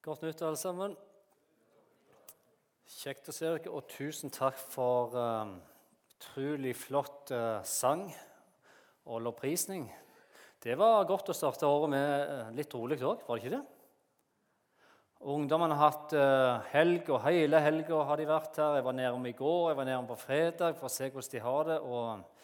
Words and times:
Godt 0.00 0.22
nytt, 0.24 0.40
alle 0.40 0.56
sammen. 0.56 0.94
Kjekt 2.88 3.26
å 3.28 3.34
se 3.36 3.44
dere, 3.44 3.68
og 3.68 3.84
tusen 3.92 4.32
takk 4.32 4.56
for 4.56 5.12
uh, 5.12 5.50
utrolig 6.14 6.72
flott 6.72 7.28
uh, 7.36 7.58
sang 7.68 8.06
og 9.04 9.20
lovprisning. 9.26 9.84
Det 10.64 10.78
var 10.80 11.04
godt 11.04 11.28
å 11.28 11.36
starte 11.36 11.68
året 11.68 11.92
med 11.92 12.32
uh, 12.32 12.48
litt 12.56 12.72
rolig 12.72 12.96
òg, 13.02 13.26
var 13.28 13.36
det 13.36 13.44
ikke 13.44 13.58
det? 13.58 13.60
Ungdommene 15.36 15.76
har 15.76 15.92
hatt 15.92 16.16
uh, 16.16 16.72
helg, 16.72 17.12
og 17.12 17.20
hele 17.26 17.60
helga 17.60 18.00
har 18.08 18.24
de 18.24 18.30
vært 18.32 18.56
her. 18.56 18.80
Jeg 18.80 18.88
var 18.88 18.96
nede 19.02 19.12
om 19.18 19.28
i 19.28 19.36
går, 19.36 19.62
jeg 19.68 19.80
var 19.82 19.90
nede 19.90 20.00
om 20.00 20.08
på 20.08 20.20
fredag 20.24 20.80
for 20.80 20.88
å 20.88 20.94
se 20.96 21.12
hvordan 21.12 21.34
de 21.36 21.44
har 21.44 21.74
det. 21.74 21.80
og 21.84 22.39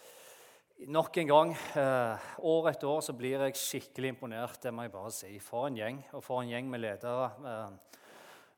Nok 0.77 1.17
en 1.17 1.29
gang, 1.31 1.51
uh, 1.73 2.25
år 2.45 2.67
etter 2.69 2.91
år, 2.91 2.99
så 3.01 3.15
blir 3.17 3.41
jeg 3.41 3.57
skikkelig 3.57 4.11
imponert. 4.13 4.59
Det 4.61 4.69
må 4.77 4.85
jeg 4.85 4.91
bare 4.93 5.13
si. 5.15 5.31
For 5.41 5.71
en 5.71 5.79
gjeng, 5.79 6.03
og 6.13 6.21
for 6.21 6.43
en 6.43 6.51
gjeng 6.51 6.67
med 6.69 6.83
ledere. 6.83 7.31
Uh, 7.41 8.03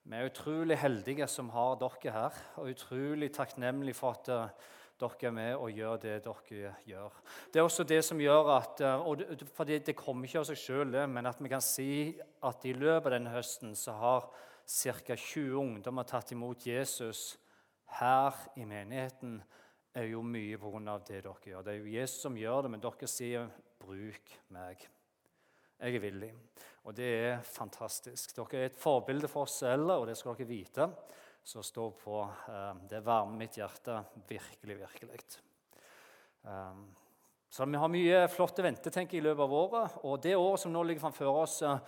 vi 0.03 0.17
er 0.19 0.27
utrolig 0.27 0.81
heldige 0.83 1.29
som 1.31 1.53
har 1.55 1.77
dere 1.79 2.15
her, 2.17 2.41
og 2.59 2.73
utrolig 2.73 3.29
takknemlige 3.37 3.95
for 3.95 4.19
at 4.19 4.31
dere 4.99 5.29
er 5.29 5.37
med 5.37 5.53
og 5.61 5.71
gjør 5.71 6.01
det 6.03 6.17
dere 6.25 6.73
gjør. 6.89 7.21
Det 7.55 7.63
er 7.63 7.69
også 7.69 7.87
det 7.87 8.01
som 8.03 8.19
gjør 8.19 8.51
at 8.57 8.83
for 9.55 9.69
det 9.69 9.95
kommer 9.95 10.27
ikke 10.27 10.43
av 10.43 10.49
seg 10.49 10.59
sjøl, 10.59 10.99
men 11.07 11.31
at 11.31 11.39
vi 11.39 11.53
kan 11.53 11.63
si 11.63 12.17
at 12.43 12.67
i 12.67 12.75
løpet 12.75 13.13
av 13.13 13.15
denne 13.15 13.37
høsten 13.37 13.79
så 13.79 13.95
har 14.01 14.27
ca. 14.67 15.15
20 15.15 15.55
ungdommer 15.61 16.09
tatt 16.09 16.35
imot 16.35 16.67
Jesus 16.67 17.37
her 18.01 18.35
i 18.59 18.67
menigheten 18.67 19.39
er 19.95 20.11
jo 20.13 20.23
mye 20.23 20.59
pga. 20.59 20.99
det 21.07 21.23
dere 21.25 21.35
gjør. 21.45 21.65
Det 21.65 21.73
er 21.73 21.79
jo 21.79 21.93
Jesus 22.01 22.23
som 22.23 22.37
gjør 22.37 22.63
det, 22.63 22.71
men 22.71 22.81
dere 22.81 23.07
sier 23.07 23.49
'bruk 23.79 24.39
meg'. 24.51 24.87
Jeg 25.79 25.95
er 25.95 26.01
villig. 26.01 26.33
Og 26.85 26.95
det 26.95 27.05
er 27.05 27.41
fantastisk. 27.43 28.35
Dere 28.35 28.63
er 28.63 28.67
et 28.67 28.77
forbilde 28.77 29.29
for 29.29 29.43
oss 29.43 29.59
selv, 29.59 29.91
og 29.91 30.07
det 30.07 30.17
skal 30.17 30.35
dere 30.35 30.49
vite 30.49 30.89
som 31.43 31.63
står 31.63 31.91
på. 31.91 32.21
Eh, 32.49 32.75
det 32.91 33.01
varmer 33.01 33.39
mitt 33.39 33.57
hjerte 33.57 34.05
virkelig, 34.29 34.79
virkelig. 34.79 35.21
Eh, 36.45 36.75
så 37.49 37.65
vi 37.65 37.81
har 37.81 37.89
mye 37.89 38.29
flott 38.29 38.59
å 38.59 38.63
vente 38.67 38.91
tenker 38.91 39.17
jeg, 39.17 39.23
i 39.23 39.29
løpet 39.29 39.45
av 39.47 39.53
året. 39.53 39.99
Og 40.05 40.21
det 40.21 40.37
året 40.37 40.61
som 40.61 40.73
nå 40.73 40.83
ligger 40.83 41.07
framfor 41.07 41.43
oss, 41.45 41.63
eh, 41.63 41.79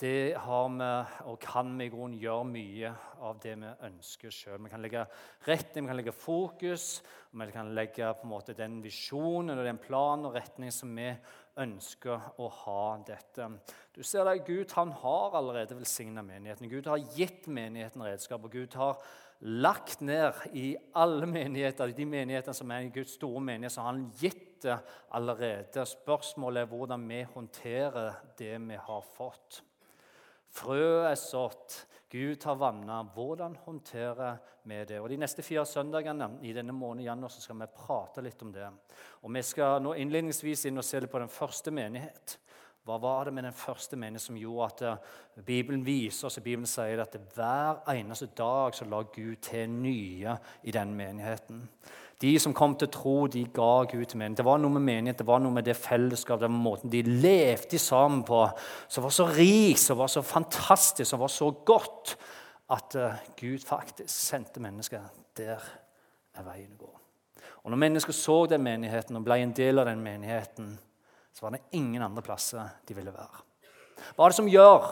det 0.00 0.34
har 0.40 0.68
vi, 0.72 0.90
og 1.28 1.38
kan 1.42 1.72
vi 1.76 1.86
i 1.86 1.92
grunnen 1.92 2.18
gjøre 2.20 2.46
mye 2.48 2.92
av 3.20 3.40
det 3.42 3.52
vi 3.60 3.72
ønsker 3.86 4.32
sjøl. 4.32 4.60
Vi 4.64 4.72
kan 4.72 4.82
legge 4.82 5.04
retning, 5.46 5.84
vi 5.84 5.90
kan 5.90 5.98
legge 6.00 6.14
fokus, 6.16 6.86
og 7.30 7.42
vi 7.42 7.52
kan 7.52 7.74
legge 7.76 8.08
på 8.16 8.26
en 8.26 8.32
måte 8.32 8.56
den 8.56 8.78
visjonen 8.84 9.58
og 9.58 9.64
den 9.66 9.80
planen 9.82 10.28
og 10.28 10.36
retningen 10.38 10.74
som 10.74 10.94
vi 10.96 11.10
ønsker 11.60 12.30
å 12.40 12.48
ha 12.62 12.84
dette. 13.06 13.48
Du 13.92 14.02
ser 14.06 14.24
det, 14.24 14.46
Gud 14.48 14.72
han 14.78 14.94
har 15.02 15.36
allerede 15.36 15.76
velsigna 15.76 16.24
menigheten. 16.24 16.70
Gud 16.70 16.88
har 16.88 17.02
gitt 17.16 17.48
menigheten 17.50 18.04
redskap. 18.06 18.44
og 18.44 18.52
Gud 18.56 18.74
har 18.80 19.00
lagt 19.40 20.00
ned 20.00 20.32
i 20.56 20.76
alle 20.94 21.26
menigheter, 21.28 21.92
de 21.96 22.06
menighetene 22.06 22.56
som 22.56 22.70
er 22.70 22.86
i 22.86 22.94
Guds 22.94 23.16
store 23.16 23.40
menighet, 23.40 23.72
så 23.72 23.84
har 23.84 23.92
han 23.92 24.06
gitt 24.20 24.62
det 24.62 24.76
allerede. 25.16 25.86
Spørsmålet 25.88 26.62
er 26.62 26.72
hvordan 26.72 27.08
vi 27.08 27.22
håndterer 27.34 28.14
det 28.38 28.54
vi 28.68 28.76
har 28.76 29.04
fått. 29.16 29.62
Frø 30.50 31.06
er 31.06 31.18
sådd, 31.18 31.76
Gud 32.10 32.44
har 32.44 32.56
vanna. 32.58 33.02
Hvordan 33.14 33.54
håndterer 33.64 34.40
vi 34.66 34.84
det? 34.84 34.98
Og 34.98 35.08
De 35.08 35.16
neste 35.22 35.42
fire 35.46 35.62
søndagene 35.66 36.32
i 36.42 36.52
denne 36.52 36.74
måneden 36.74 37.06
januar 37.06 37.30
så 37.30 37.42
skal 37.42 37.60
vi 37.60 37.70
prate 37.74 38.24
litt 38.24 38.42
om 38.42 38.52
det. 38.52 38.66
Og 39.22 39.34
Vi 39.34 39.42
skal 39.46 39.82
nå 39.82 39.94
innledningsvis 39.94 40.66
inn 40.66 40.82
og 40.82 40.84
se 40.84 41.00
litt 41.00 41.12
på 41.12 41.22
den 41.22 41.30
første 41.30 41.70
menighet. 41.70 42.38
Hva 42.84 42.96
var 42.98 43.28
det 43.28 43.34
med 43.36 43.44
den 43.44 43.54
første 43.54 43.96
menighet 43.96 44.24
som 44.24 44.38
gjorde 44.40 44.66
at 44.66 44.82
eh, 44.88 45.42
Bibelen 45.46 45.84
viser 45.84 46.26
oss, 46.26 46.38
Bibelen 46.40 46.66
sier 46.66 47.02
at 47.02 47.14
hver 47.34 47.82
eneste 47.92 48.30
dag 48.36 48.74
så 48.74 48.88
la 48.88 49.02
Gud 49.04 49.36
til 49.44 49.68
nye 49.70 50.36
i 50.64 50.72
den 50.74 50.94
menigheten. 50.96 51.66
De 52.20 52.34
som 52.42 52.52
kom 52.52 52.74
til 52.76 52.90
tro, 52.92 53.14
de 53.32 53.46
ga 53.48 53.86
Gud 53.88 54.04
til 54.04 54.20
menighet. 54.20 54.42
Det 54.42 54.44
var 54.44 54.60
noe 54.60 54.74
med 54.74 54.84
menighet, 54.84 55.22
det 55.22 55.26
var 55.28 55.40
noe 55.40 55.56
med 55.56 55.64
det 55.64 55.76
fellesskapet, 55.80 56.44
den 56.44 56.58
måten 56.60 56.92
de 56.92 57.00
levde 57.06 57.80
sammen 57.80 58.20
på, 58.28 58.42
som 58.92 59.06
var 59.06 59.14
så 59.16 59.24
rik, 59.32 59.80
som 59.80 59.96
var 60.02 60.12
så 60.12 60.22
fantastisk, 60.24 61.08
som 61.08 61.22
var 61.22 61.32
så 61.32 61.48
godt, 61.64 62.16
at 62.70 62.96
uh, 63.00 63.16
Gud 63.40 63.64
faktisk 63.64 64.12
sendte 64.12 64.60
mennesker. 64.60 65.08
Der 65.40 65.56
er 65.56 66.44
veien 66.44 66.76
å 66.76 66.84
gå. 66.84 66.92
Og 67.64 67.72
når 67.72 67.80
mennesker 67.86 68.16
så 68.16 68.42
den 68.52 68.64
menigheten 68.64 69.16
og 69.16 69.24
ble 69.24 69.40
en 69.40 69.56
del 69.56 69.80
av 69.80 69.88
den 69.88 70.04
menigheten, 70.04 70.74
så 71.32 71.46
var 71.46 71.56
det 71.56 71.64
ingen 71.76 72.02
andre 72.04 72.24
plasser 72.24 72.68
de 72.88 72.96
ville 72.96 73.14
være. 73.14 73.44
Hva 74.12 74.26
er 74.26 74.32
det 74.32 74.38
som 74.42 74.48
gjør 74.48 74.90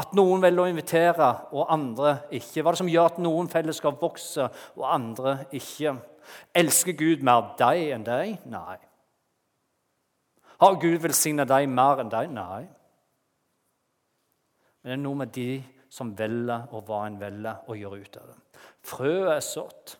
at 0.00 0.14
noen 0.18 0.42
velger 0.42 0.64
å 0.64 0.70
invitere, 0.70 1.30
og 1.54 1.70
andre 1.72 2.20
ikke? 2.30 2.62
Hva 2.62 2.70
er 2.70 2.76
det 2.76 2.82
som 2.82 2.90
gjør 2.90 3.10
at 3.10 3.18
noen 3.22 3.50
fellesskap 3.50 4.02
vokser, 4.02 4.50
og 4.78 4.86
andre 4.86 5.40
ikke? 5.56 5.96
Elsker 6.54 6.96
Gud 6.98 7.24
mer 7.26 7.52
deg 7.58 7.90
enn 7.94 8.06
deg? 8.06 8.40
Nei. 8.50 8.78
Har 10.60 10.76
Gud 10.80 10.98
velsigna 11.00 11.46
deg 11.48 11.68
mer 11.72 12.02
enn 12.02 12.12
deg? 12.12 12.32
Nei. 12.34 12.64
Men 14.80 14.90
det 14.90 14.96
er 14.96 15.02
noe 15.04 15.20
med 15.22 15.32
de 15.36 15.50
som 15.92 16.12
velger 16.16 16.68
og 16.70 16.84
hva 16.88 17.04
en 17.06 17.18
velger 17.20 17.66
å 17.68 17.76
gjøre 17.76 18.00
ut 18.04 18.18
av 18.20 18.28
det. 18.30 18.36
Frøet 18.86 19.32
er 19.34 19.44
sådd. 19.44 19.96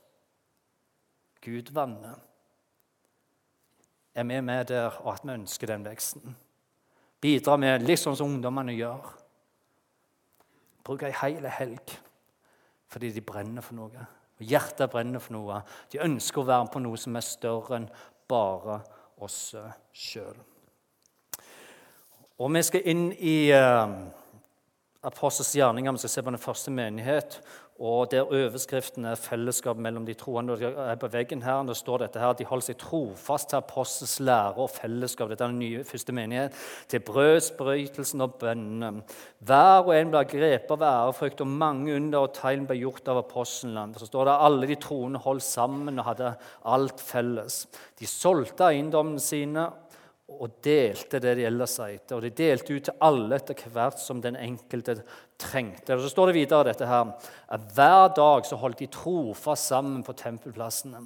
Gud 1.44 1.72
vanner. 1.76 2.20
Er 4.14 4.24
vi 4.28 4.40
med 4.40 4.68
der, 4.68 5.00
og 5.00 5.14
at 5.14 5.24
vi 5.24 5.32
ønsker 5.32 5.70
den 5.70 5.84
veksten? 5.86 6.36
Bidra 7.20 7.56
med 7.60 7.84
litt 7.84 8.00
sånn 8.00 8.16
som 8.16 8.32
ungdommene 8.32 8.74
gjør. 8.76 9.10
Bruker 10.84 11.10
ei 11.10 11.16
hel 11.20 11.48
helg 11.52 11.98
fordi 12.90 13.12
de 13.14 13.22
brenner 13.22 13.62
for 13.62 13.78
noe. 13.78 14.04
Og 14.40 14.46
Hjertet 14.48 14.90
brenner 14.92 15.22
for 15.22 15.36
noe. 15.36 15.60
De 15.92 16.00
ønsker 16.02 16.42
å 16.42 16.48
være 16.48 16.64
med 16.64 16.72
på 16.74 16.82
noe 16.82 17.00
som 17.00 17.18
er 17.18 17.26
større 17.26 17.76
enn 17.76 17.90
bare 18.30 18.80
oss 19.20 19.52
sjøl. 19.92 20.38
Og 22.40 22.48
vi 22.54 22.62
skal 22.64 22.86
inn 22.88 23.10
i 23.12 23.52
uh, 23.52 23.92
Apostels 25.02 25.52
gjerninger. 25.56 25.92
Vi 25.92 25.98
skal 25.98 26.10
se 26.10 26.22
på 26.22 26.30
den 26.30 26.38
første 26.38 26.70
menighet 26.70 27.40
og 27.80 28.10
der 28.10 28.22
overskriften 28.28 29.04
er 29.04 29.14
'fellesskap 29.14 29.76
mellom 29.76 30.06
de 30.06 30.14
troende'. 30.14 30.58
Det 30.58 30.74
er 30.78 30.94
på 30.94 31.06
veggen 31.06 31.42
her, 31.42 31.62
det 31.62 31.76
står 31.76 31.98
dette 31.98 32.18
her, 32.18 32.32
De 32.32 32.44
holder 32.44 32.64
seg 32.64 32.76
trofast 32.78 33.48
til 33.48 33.56
apostels 33.56 34.20
lære 34.20 34.56
og 34.56 34.70
fellesskap. 34.70 35.28
Dette 35.28 35.44
er 35.44 35.48
den 35.48 35.58
nye 35.58 35.84
første 35.84 36.12
menighet. 36.12 36.52
Til 36.88 37.00
brødsbrytelsen 37.00 38.20
og 38.20 38.34
bønnene. 38.34 39.02
Hver 39.38 39.86
og 39.86 39.96
en 39.96 40.10
ble 40.10 40.24
grepet 40.24 40.70
av 40.70 40.82
ærefrykt, 40.82 41.40
og 41.40 41.46
mange 41.46 41.96
under 41.96 42.18
og 42.18 42.34
tegn 42.34 42.66
ble 42.66 42.76
gjort 42.76 43.08
av 43.08 43.16
apostlene. 43.16 43.98
Så 43.98 44.06
står 44.06 44.24
det 44.24 44.40
alle 44.40 44.66
de 44.66 44.74
troende 44.74 45.18
holdt 45.18 45.42
sammen 45.42 45.98
og 45.98 46.04
hadde 46.04 46.34
alt 46.64 47.00
felles. 47.00 47.66
De 47.98 48.06
solgte 48.06 48.64
eiendommene 48.64 49.20
sine 49.20 49.70
og 50.38 50.58
delte 50.64 51.18
det 51.22 51.34
de 51.38 51.46
ellers 51.48 51.76
eide. 51.82 52.14
Og 52.16 52.22
de 52.24 52.30
delte 52.36 52.74
ut 52.74 52.86
til 52.88 53.02
alle 53.06 53.38
etter 53.40 53.72
hvert 53.72 53.98
som 54.00 54.20
den 54.22 54.38
enkelte 54.38 55.00
trengte. 55.40 55.96
Og 55.96 56.04
Så 56.04 56.12
står 56.12 56.30
det 56.30 56.38
videre 56.38 56.68
dette 56.70 56.86
her, 56.86 57.14
at 57.48 57.66
hver 57.74 58.12
dag 58.16 58.46
så 58.46 58.56
holdt 58.60 58.78
de 58.78 58.90
trofast 58.92 59.72
sammen 59.72 60.04
på 60.06 60.16
tempelplassene. 60.16 61.02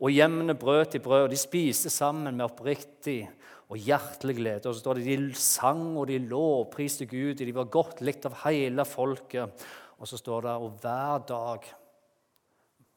Og 0.00 0.14
hjemmene 0.14 0.56
brøt 0.56 0.96
i 0.96 1.02
brød, 1.02 1.26
og 1.26 1.30
de 1.30 1.36
spiste 1.36 1.90
sammen 1.92 2.36
med 2.36 2.46
oppriktig 2.46 3.28
og 3.68 3.76
hjertelig 3.76 4.36
glede. 4.38 4.68
Og 4.68 4.74
så 4.74 4.80
står 4.80 4.98
det 4.98 5.04
de 5.06 5.34
sang 5.38 5.84
og 5.98 6.08
de 6.08 6.18
lovpriste 6.24 7.06
Gud, 7.06 7.36
de 7.36 7.54
var 7.54 7.70
godt 7.70 8.00
likt 8.00 8.26
av 8.26 8.40
hele 8.46 8.86
folket. 8.88 9.68
Og 10.00 10.08
så 10.08 10.16
står 10.16 10.48
det 10.48 10.56
og 10.56 10.80
hver 10.80 11.26
dag 11.28 11.68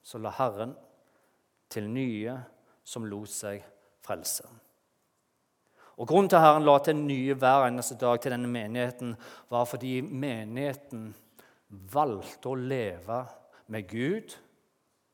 så 0.04 0.20
la 0.20 0.32
Herren 0.36 0.74
til 1.72 1.88
nye 1.92 2.40
som 2.84 3.06
lot 3.08 3.32
seg 3.32 3.64
frelse. 4.04 4.48
Og 6.02 6.10
Grunnen 6.10 6.30
til 6.32 6.40
at 6.40 6.46
Herren 6.48 6.66
la 6.66 6.78
til 6.82 6.98
nye 6.98 7.36
hver 7.38 7.68
eneste 7.68 7.98
dag 8.02 8.22
til 8.22 8.34
denne 8.34 8.50
menigheten, 8.50 9.14
var 9.52 9.68
fordi 9.70 10.00
menigheten 10.02 11.12
valgte 11.94 12.50
å 12.50 12.58
leve 12.58 13.20
med 13.74 13.90
Gud 13.90 14.34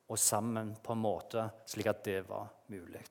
og 0.10 0.20
sammen 0.20 0.72
på 0.84 0.96
en 0.96 1.04
måte 1.04 1.50
slik 1.70 1.90
at 1.92 2.04
det 2.08 2.22
var 2.30 2.48
mulig. 2.72 3.04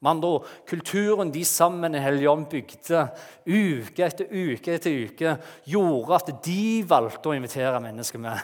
Med 0.00 0.14
andre 0.14 0.28
ord, 0.36 0.46
kulturen 0.64 1.32
de 1.32 1.42
sammen 1.44 1.94
i 1.94 2.00
Helligånd 2.00 2.46
bygde 2.48 3.02
uke 3.44 4.06
etter 4.06 4.30
uke 4.32 4.78
etter 4.78 5.02
uke, 5.10 5.34
gjorde 5.68 6.16
at 6.16 6.30
de 6.46 6.62
valgte 6.88 7.28
å 7.28 7.36
invitere 7.36 7.82
mennesker 7.84 8.22
med. 8.22 8.40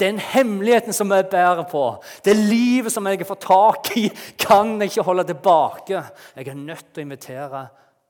Den 0.00 0.18
hemmeligheten 0.18 0.92
som 0.92 1.12
jeg 1.14 1.28
bærer 1.30 1.62
på, 1.70 1.84
det 2.26 2.34
livet 2.34 2.92
som 2.92 3.06
jeg 3.06 3.26
får 3.26 3.38
tak 3.44 3.90
i, 3.96 4.08
kan 4.38 4.74
jeg 4.80 4.90
ikke 4.90 5.06
holde 5.06 5.26
tilbake. 5.28 6.00
Jeg 6.34 6.48
er 6.50 6.58
nødt 6.58 6.88
til 6.90 7.04
å 7.04 7.06
invitere 7.06 7.60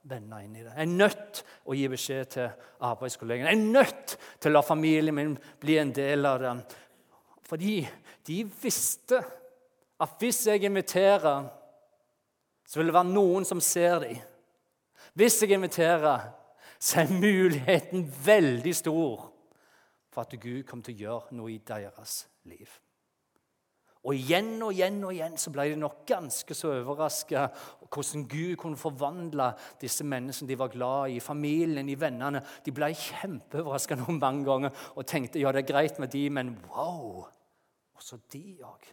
venner 0.09 0.45
inn 0.45 0.57
i 0.57 0.63
det. 0.63 0.73
Jeg 0.73 0.87
er 0.87 0.97
nødt 0.97 1.27
til 1.41 1.69
å 1.69 1.77
gi 1.77 1.91
beskjed 1.93 2.31
til 2.37 2.49
arbeidskollegene. 2.89 3.53
Jeg 3.53 3.61
er 3.61 3.75
nødt 3.77 4.17
til 4.41 4.53
å 4.53 4.55
la 4.57 4.65
familien 4.65 5.17
min 5.17 5.37
bli 5.61 5.77
en 5.81 5.93
del 5.97 6.29
av 6.29 6.41
det. 6.41 6.55
Fordi 7.45 7.77
de 8.25 8.39
visste 8.63 9.21
at 10.01 10.17
hvis 10.21 10.41
jeg 10.49 10.65
inviterer, 10.65 11.45
så 12.65 12.81
vil 12.81 12.89
det 12.89 12.97
være 12.97 13.13
noen 13.13 13.45
som 13.45 13.61
ser 13.61 14.01
dem. 14.07 14.25
Hvis 15.15 15.37
jeg 15.43 15.53
inviterer, 15.55 16.31
så 16.81 17.05
er 17.05 17.13
muligheten 17.13 18.09
veldig 18.25 18.75
stor 18.77 19.31
for 20.14 20.22
at 20.22 20.40
Gud 20.40 20.62
kom 20.69 20.82
til 20.82 20.94
å 20.94 21.02
gjøre 21.05 21.38
noe 21.38 21.56
i 21.56 21.61
deres 21.66 22.25
liv. 22.46 22.70
Og 24.05 24.19
igjen 24.19 24.58
og 24.61 24.75
igjen 24.75 24.99
og 25.06 25.14
igjen 25.14 25.38
så 25.40 25.50
ble 25.52 25.64
de 25.70 25.76
nok 25.81 26.02
ganske 26.08 26.56
så 26.56 26.75
overraska 26.75 27.46
hvordan 27.88 28.26
Gud 28.28 28.58
kunne 28.61 28.81
forvandle 28.81 29.46
disse 29.81 30.05
menneskene 30.05 30.50
de 30.50 30.58
var 30.61 30.72
glad 30.75 31.14
i, 31.14 31.22
familien, 31.25 31.88
i 31.88 31.96
vennene. 31.96 32.43
De 32.66 32.75
ble 32.75 32.90
kjempeoverraska 33.00 33.96
noen 34.02 34.20
mange 34.20 34.44
ganger 34.44 34.84
og 34.93 35.08
tenkte 35.08 35.40
ja, 35.40 35.55
det 35.56 35.64
er 35.64 35.72
greit 35.72 36.02
med 36.02 36.12
de, 36.12 36.26
men 36.37 36.52
wow! 36.69 37.25
Også 37.96 38.19
de 38.34 38.58
òg. 38.66 38.93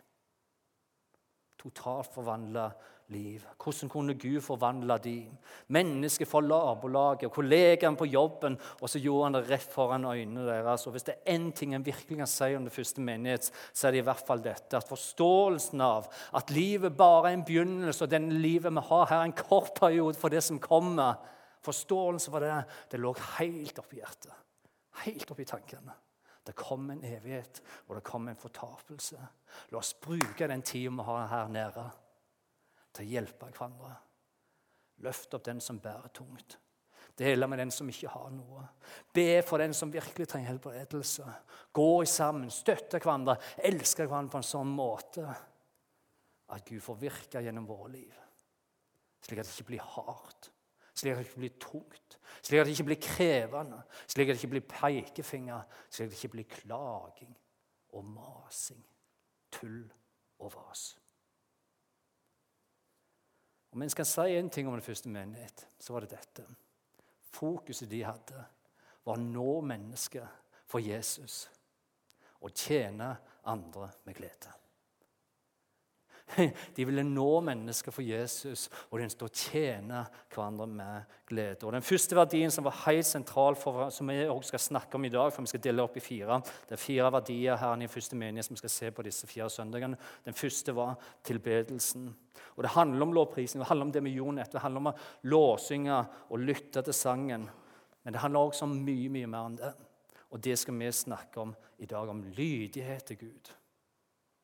Totalt 1.61 2.09
forvandla 2.13 2.71
liv. 3.11 3.43
Hvordan 3.63 3.89
kunne 3.89 4.15
Gud 4.17 4.41
forvandle 4.41 4.97
dem? 5.03 5.37
Mennesker 5.67 6.25
fra 6.25 6.41
nabolaget 6.41 7.31
kollegaene 7.31 7.97
på 7.99 8.07
jobben. 8.09 8.57
Og 8.81 8.89
så 8.89 8.99
gjorde 8.99 9.27
han 9.27 9.37
det 9.37 9.43
rett 9.49 9.73
foran 9.73 10.07
øynene 10.09 10.47
deres. 10.47 10.87
Og 10.87 10.95
Hvis 10.95 11.05
det 11.05 11.15
er 11.15 11.35
én 11.35 11.51
ting 11.51 11.75
en 11.75 11.85
virkelig 11.85 12.17
kan 12.17 12.27
si 12.27 12.55
om 12.55 12.65
det 12.65 12.73
første 12.73 13.01
menighet, 13.01 13.51
så 13.73 13.87
er 13.87 13.91
det 13.91 14.01
i 14.01 14.07
hvert 14.09 14.25
fall 14.27 14.43
dette. 14.43 14.77
At 14.77 14.89
forståelsen 14.89 15.81
av 15.81 16.09
at 16.33 16.49
livet 16.49 16.97
bare 16.97 17.29
er 17.29 17.37
en 17.37 17.45
begynnelse, 17.45 18.03
og 18.05 18.11
den 18.11 18.31
livet 18.41 18.73
vi 18.73 18.87
har 18.89 19.05
her, 19.05 19.19
er 19.19 19.29
en 19.29 19.37
kort 19.37 19.73
periode 19.79 20.17
for 20.17 20.29
det 20.29 20.43
som 20.43 20.59
kommer. 20.59 21.19
Forståelsen 21.61 22.31
for 22.31 22.41
det, 22.41 22.63
det 22.91 22.99
lå 22.99 23.13
helt 23.37 23.79
oppi 23.79 24.01
hjertet. 24.01 24.33
Helt 25.05 25.29
oppi 25.31 25.45
tankene. 25.45 25.93
Det 26.43 26.55
kom 26.57 26.89
en 26.89 27.03
evighet, 27.05 27.61
og 27.87 27.95
det 27.97 28.03
kom 28.05 28.27
en 28.27 28.39
fortapelse. 28.39 29.19
La 29.69 29.77
oss 29.77 29.93
bruke 30.01 30.47
den 30.49 30.63
tida 30.65 30.89
vi 30.89 31.05
har 31.05 31.27
her 31.29 31.51
nede 31.53 31.85
til 32.95 33.05
å 33.05 33.11
hjelpe 33.11 33.51
hverandre. 33.51 33.93
Løft 35.05 35.37
opp 35.37 35.45
den 35.45 35.61
som 35.61 35.79
bærer 35.81 36.09
tungt. 36.13 36.57
Dele 37.17 37.47
med 37.47 37.59
den 37.59 37.71
som 37.73 37.89
ikke 37.91 38.09
har 38.09 38.29
noe. 38.33 38.63
Be 39.13 39.41
for 39.45 39.61
den 39.61 39.73
som 39.77 39.91
virkelig 39.93 40.27
trenger 40.31 40.53
helbredelse. 40.53 41.27
Gå 41.73 41.89
sammen, 42.09 42.49
støtte 42.53 43.01
hverandre, 43.01 43.37
elske 43.57 44.07
hverandre 44.07 44.33
på 44.33 44.41
en 44.41 44.47
sånn 44.47 44.71
måte 44.73 45.25
at 46.51 46.65
Gud 46.67 46.81
får 46.83 46.99
virke 47.01 47.43
gjennom 47.43 47.67
våre 47.69 47.91
liv. 47.93 48.15
Slik 49.21 49.41
at 49.41 49.47
det 49.47 49.53
ikke 49.53 49.69
blir 49.73 49.85
hardt, 49.93 50.49
slik 50.93 51.11
at 51.11 51.21
det 51.21 51.27
ikke 51.27 51.43
blir 51.43 51.59
tungt, 51.59 52.17
slik 52.41 52.59
at 52.59 52.67
det 52.67 52.75
ikke 52.75 52.89
blir 52.89 53.01
krevende, 53.01 53.81
slik 54.07 54.29
at 54.29 54.35
det 54.35 54.43
ikke 54.43 54.55
blir 54.55 54.67
pekefinger, 54.69 55.61
slik 55.89 56.05
at 56.05 56.11
det 56.11 56.19
ikke 56.19 56.35
blir 56.35 56.49
klaging 56.49 57.37
og 57.91 58.05
masing, 58.05 58.83
tull 59.51 59.85
og 60.39 60.53
vas. 60.55 60.91
Om 63.71 63.81
en 63.81 63.89
skal 63.89 64.05
si 64.05 64.35
én 64.35 64.49
ting 64.51 64.67
om 64.67 64.75
den 64.75 64.83
første 64.83 65.09
menighet, 65.09 65.67
så 65.79 65.93
var 65.93 66.03
det 66.03 66.11
dette. 66.17 66.43
Fokuset 67.31 67.89
de 67.89 68.03
hadde, 68.03 68.43
var 69.05 69.15
å 69.17 69.23
nå 69.23 69.61
mennesket 69.63 70.27
for 70.67 70.83
Jesus 70.83 71.45
og 72.41 72.51
tjene 72.57 73.13
andre 73.47 73.87
med 74.05 74.17
glede. 74.17 74.51
De 76.75 76.85
ville 76.85 77.03
nå 77.03 77.29
mennesker 77.45 77.93
for 77.93 78.05
Jesus, 78.05 78.67
og 78.89 78.97
de 78.97 79.05
ønsket 79.07 79.25
å 79.25 79.31
tjene 79.31 80.01
hverandre 80.31 80.67
med 80.69 81.13
glede. 81.29 81.65
Og 81.65 81.75
Den 81.75 81.85
første 81.85 82.17
verdien 82.17 82.53
som 82.53 82.65
var 82.67 82.79
helt 82.85 83.07
sentral, 83.07 83.57
for, 83.59 83.89
som 83.93 84.11
vi 84.11 84.19
også 84.25 84.53
skal 84.53 84.63
snakke 84.65 84.97
om 84.97 85.07
i 85.07 85.13
dag, 85.13 85.31
for 85.33 85.45
vi 85.45 85.51
skal 85.53 85.63
dele 85.67 85.85
opp 85.85 85.97
i 85.97 86.03
fire 86.03 86.41
Det 86.41 86.77
er 86.77 86.81
fire 86.81 87.11
verdier 87.13 87.59
her 87.61 87.83
i 87.83 87.91
første 87.91 88.19
menighet 88.19 88.47
som 88.47 88.57
vi 88.57 88.63
skal 88.63 88.75
se 88.75 88.91
på 88.91 89.05
disse 89.07 89.29
fire 89.29 89.49
søndagene. 89.51 89.99
Den 90.25 90.37
første 90.37 90.75
var 90.75 90.97
tilbedelsen. 91.27 92.09
Og 92.55 92.63
Det 92.63 92.75
handler 92.75 93.07
om 93.07 93.13
lovprisning, 93.13 93.61
det 93.61 93.67
handler 93.69 93.85
om 93.85 93.91
det 93.91 94.03
med 94.03 94.11
Jon 94.15 94.39
etter, 94.39 94.59
Det 94.59 94.61
handler 94.61 94.81
om 94.81 94.93
låsinger 95.23 96.05
og 96.29 96.39
lytte 96.39 96.81
til 96.81 96.93
sangen. 96.93 97.49
Men 98.03 98.13
det 98.13 98.21
handler 98.21 98.39
også 98.39 98.65
om 98.65 98.77
mye, 98.85 99.09
mye 99.09 99.27
mer 99.27 99.45
enn 99.45 99.57
det. 99.57 99.73
Og 100.31 100.39
det 100.43 100.57
skal 100.57 100.77
vi 100.79 100.91
snakke 100.91 101.41
om 101.41 101.55
i 101.79 101.85
dag, 101.85 102.09
om 102.09 102.23
lydighet 102.23 103.03
til 103.03 103.17
Gud 103.17 103.51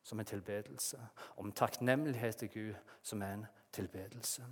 som 0.08 0.20
en 0.20 0.26
tilbedelse. 0.28 1.00
Om 1.36 1.52
takknemlighet 1.52 2.36
til 2.42 2.50
Gud 2.54 2.74
som 3.02 3.22
en 3.22 3.46
tilbedelse. 3.72 4.46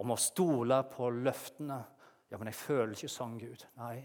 Om 0.00 0.14
å 0.14 0.18
stole 0.20 0.80
på 0.92 1.10
løftene. 1.12 1.80
Ja, 2.30 2.38
men 2.38 2.50
jeg 2.50 2.58
føler 2.58 2.94
ikke 2.96 3.12
sånn, 3.12 3.38
Gud. 3.40 3.66
Nei, 3.80 3.98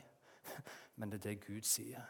men 0.99 1.11
det 1.11 1.21
er 1.21 1.29
det 1.29 1.45
Gud 1.45 1.67
sier. 1.67 2.03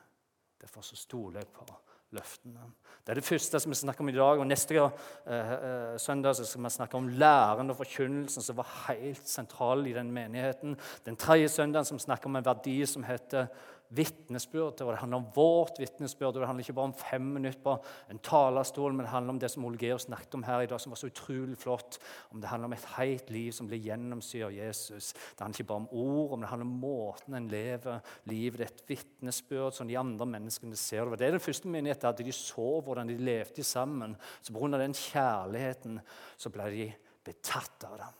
Derfor 0.61 0.85
så 0.85 0.97
stoler 0.97 1.43
jeg 1.43 1.51
på 1.53 1.67
løftene. 2.15 2.71
Det 3.05 3.13
er 3.13 3.19
det 3.19 3.27
første 3.27 3.59
som 3.59 3.73
vi 3.73 3.77
snakker 3.77 4.05
om 4.05 4.09
i 4.09 4.15
dag. 4.15 4.39
og 4.39 4.47
Neste 4.47 4.77
gang, 4.77 4.91
eh, 5.27 5.97
søndag 6.01 6.35
så 6.35 6.45
skal 6.45 6.63
vi 6.63 6.69
snakke 6.69 6.97
om 6.97 7.07
læren 7.07 7.69
og 7.69 7.77
forkynnelsen, 7.77 8.41
som 8.41 8.57
var 8.57 8.71
helt 8.87 9.29
sentral 9.29 9.85
i 9.87 9.93
den 9.93 10.11
menigheten. 10.11 10.77
Den 11.05 11.17
tredje 11.17 11.49
søndagen 11.49 11.85
som 11.85 11.99
snakker 11.99 12.25
om 12.25 12.35
en 12.35 12.45
verdi 12.45 12.85
som 12.85 13.03
heter 13.03 13.47
vitnesbyrd. 13.89 14.81
Og 14.81 14.91
det 14.91 14.99
handler 15.01 15.21
om 15.21 15.27
vårt 15.35 15.79
vitnesbyrd. 15.79 16.35
og 16.35 16.41
Det 16.41 16.47
handler 16.47 16.65
ikke 16.65 16.77
bare 16.77 16.91
om 16.91 16.97
fem 16.99 17.21
minutter 17.21 17.61
på 17.61 17.75
en 18.11 18.19
talerstol, 18.19 18.93
men 18.93 19.05
det 19.05 19.11
handler 19.13 19.35
om 19.35 19.39
det 19.39 19.51
som 19.51 19.65
Ole 19.65 19.77
Georg 19.81 20.01
snakket 20.01 20.35
om 20.35 20.43
her 20.43 20.65
i 20.65 20.69
dag, 20.71 20.81
som 20.81 20.91
var 20.91 21.01
så 21.01 21.07
utrolig 21.11 21.57
flott. 21.57 21.99
Om 22.31 22.41
det 22.41 22.49
handler 22.49 22.65
om 22.65 22.73
et 22.73 22.89
helt 22.97 23.29
liv 23.29 23.51
som 23.51 23.67
blir 23.67 23.83
gjennomsyret 23.83 24.47
av 24.49 24.57
Jesus. 24.57 25.13
Det 25.13 25.43
handler 25.43 25.61
ikke 25.61 25.71
bare 25.73 25.83
om 25.83 25.89
ord, 25.91 26.35
men 26.35 26.45
det 26.45 26.51
handler 26.53 26.69
om 26.69 26.81
måten 26.85 27.39
en 27.39 27.49
lever 27.51 28.01
livet. 28.25 28.59
Det 28.59 28.67
er 28.67 28.73
et 28.73 28.85
vitnesbyrd 28.89 29.73
som 29.77 29.87
de 29.87 29.97
andre 29.99 30.25
menneskene 30.25 30.75
ser. 30.75 31.05
Det 31.05 31.19
det 31.25 31.33
den 31.37 31.39
første 31.43 31.67
menigheten 31.67 32.09
hadde. 32.09 32.25
De 32.25 32.31
så 32.35 32.81
hvordan 32.81 33.07
de 33.07 33.17
levde 33.17 33.63
sammen. 33.63 34.15
Så 34.41 34.53
pga. 34.53 34.77
den 34.77 34.93
kjærligheten 34.93 35.99
så 36.37 36.49
ble 36.49 36.69
de 36.71 36.93
betatt 37.25 37.83
av 37.89 37.97
det. 37.97 38.13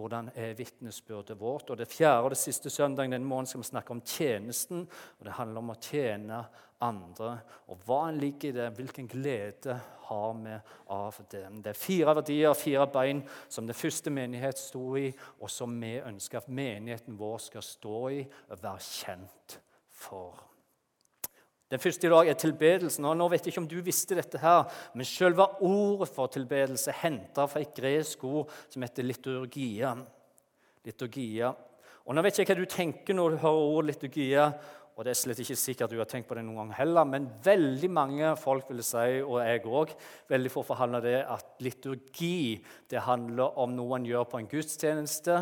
Hvordan 0.00 0.30
er 0.34 0.56
vitnesbyrdet 0.56 1.36
vårt? 1.40 1.70
Og 1.70 1.78
Det 1.78 1.88
fjerde 1.88 2.24
og 2.24 2.30
det 2.30 2.38
siste 2.40 2.70
søndagen 2.70 3.12
denne 3.12 3.28
måneden 3.28 3.46
skal 3.46 3.60
vi 3.60 3.68
snakke 3.70 3.90
om 3.90 4.00
tjenesten. 4.00 4.88
og 5.18 5.24
Det 5.24 5.36
handler 5.36 5.58
om 5.58 5.70
å 5.70 5.80
tjene 5.80 6.44
andre. 6.80 7.30
Og 7.68 7.78
hva 7.86 8.10
ligger 8.10 8.48
i 8.48 8.56
det? 8.56 8.68
Hvilken 8.76 9.08
glede 9.08 9.78
har 10.08 10.34
vi 10.40 10.58
av 10.88 11.22
det? 11.30 11.46
Det 11.62 11.72
er 11.74 11.78
fire 11.78 12.14
verdier, 12.16 12.54
fire 12.54 12.86
bein, 12.90 13.22
som 13.48 13.66
den 13.68 13.76
første 13.76 14.10
menighet 14.10 14.58
sto 14.58 14.96
i, 14.96 15.10
og 15.40 15.50
som 15.50 15.76
vi 15.80 15.98
ønsker 16.00 16.40
at 16.40 16.48
menigheten 16.48 17.18
vår 17.20 17.38
skal 17.50 17.66
stå 17.66 17.98
i 18.08 18.22
og 18.48 18.62
være 18.62 18.86
kjent 18.88 19.60
for. 19.92 20.49
Den 21.70 21.78
første 21.78 22.08
i 22.08 22.10
dag 22.10 22.28
er 22.28 22.34
tilbedelsen. 22.38 23.04
og 23.04 23.16
nå 23.16 23.28
vet 23.30 23.44
jeg 23.46 23.52
ikke 23.52 23.62
om 23.62 23.68
du 23.70 23.80
visste 23.86 24.16
dette, 24.18 24.38
her, 24.42 24.64
men 24.94 25.06
selve 25.06 25.46
ordet 25.62 26.08
for 26.10 26.26
tilbedelse 26.26 26.94
henter 27.02 27.46
fra 27.46 27.60
et 27.62 27.74
gresk 27.74 28.24
ord 28.24 28.50
som 28.68 28.82
heter 28.82 29.06
liturgia. 29.06 29.94
liturgia. 30.84 31.54
Og 32.06 32.14
Nå 32.16 32.22
vet 32.22 32.38
jeg 32.40 32.48
hva 32.48 32.56
du 32.58 32.64
tenker 32.66 33.14
når 33.14 33.30
du 33.30 33.42
hører 33.44 33.68
ordet 33.76 33.94
liturgia, 33.94 34.52
og 35.00 35.06
det 35.06 35.14
er 35.14 35.16
slett 35.16 35.38
ikke 35.40 35.54
sikkert 35.56 35.94
du 35.94 35.96
har 35.96 36.08
tenkt 36.10 36.26
på 36.28 36.36
det 36.36 36.42
noen 36.44 36.58
gang 36.58 36.72
heller, 36.76 37.06
men 37.08 37.24
veldig 37.40 37.88
mange 37.88 38.34
folk 38.36 38.66
vil 38.68 38.82
si, 38.84 39.22
og 39.24 39.38
jeg 39.40 39.62
òg, 39.64 39.94
veldig 40.28 40.52
fort 40.52 40.68
forhandler 40.68 41.06
det 41.06 41.14
at 41.24 41.64
liturgi 41.64 42.58
det 42.92 43.00
handler 43.06 43.56
om 43.64 43.72
noe 43.72 43.96
en 43.96 44.04
gjør 44.04 44.28
på 44.28 44.42
en 44.42 44.50
gudstjeneste. 44.50 45.38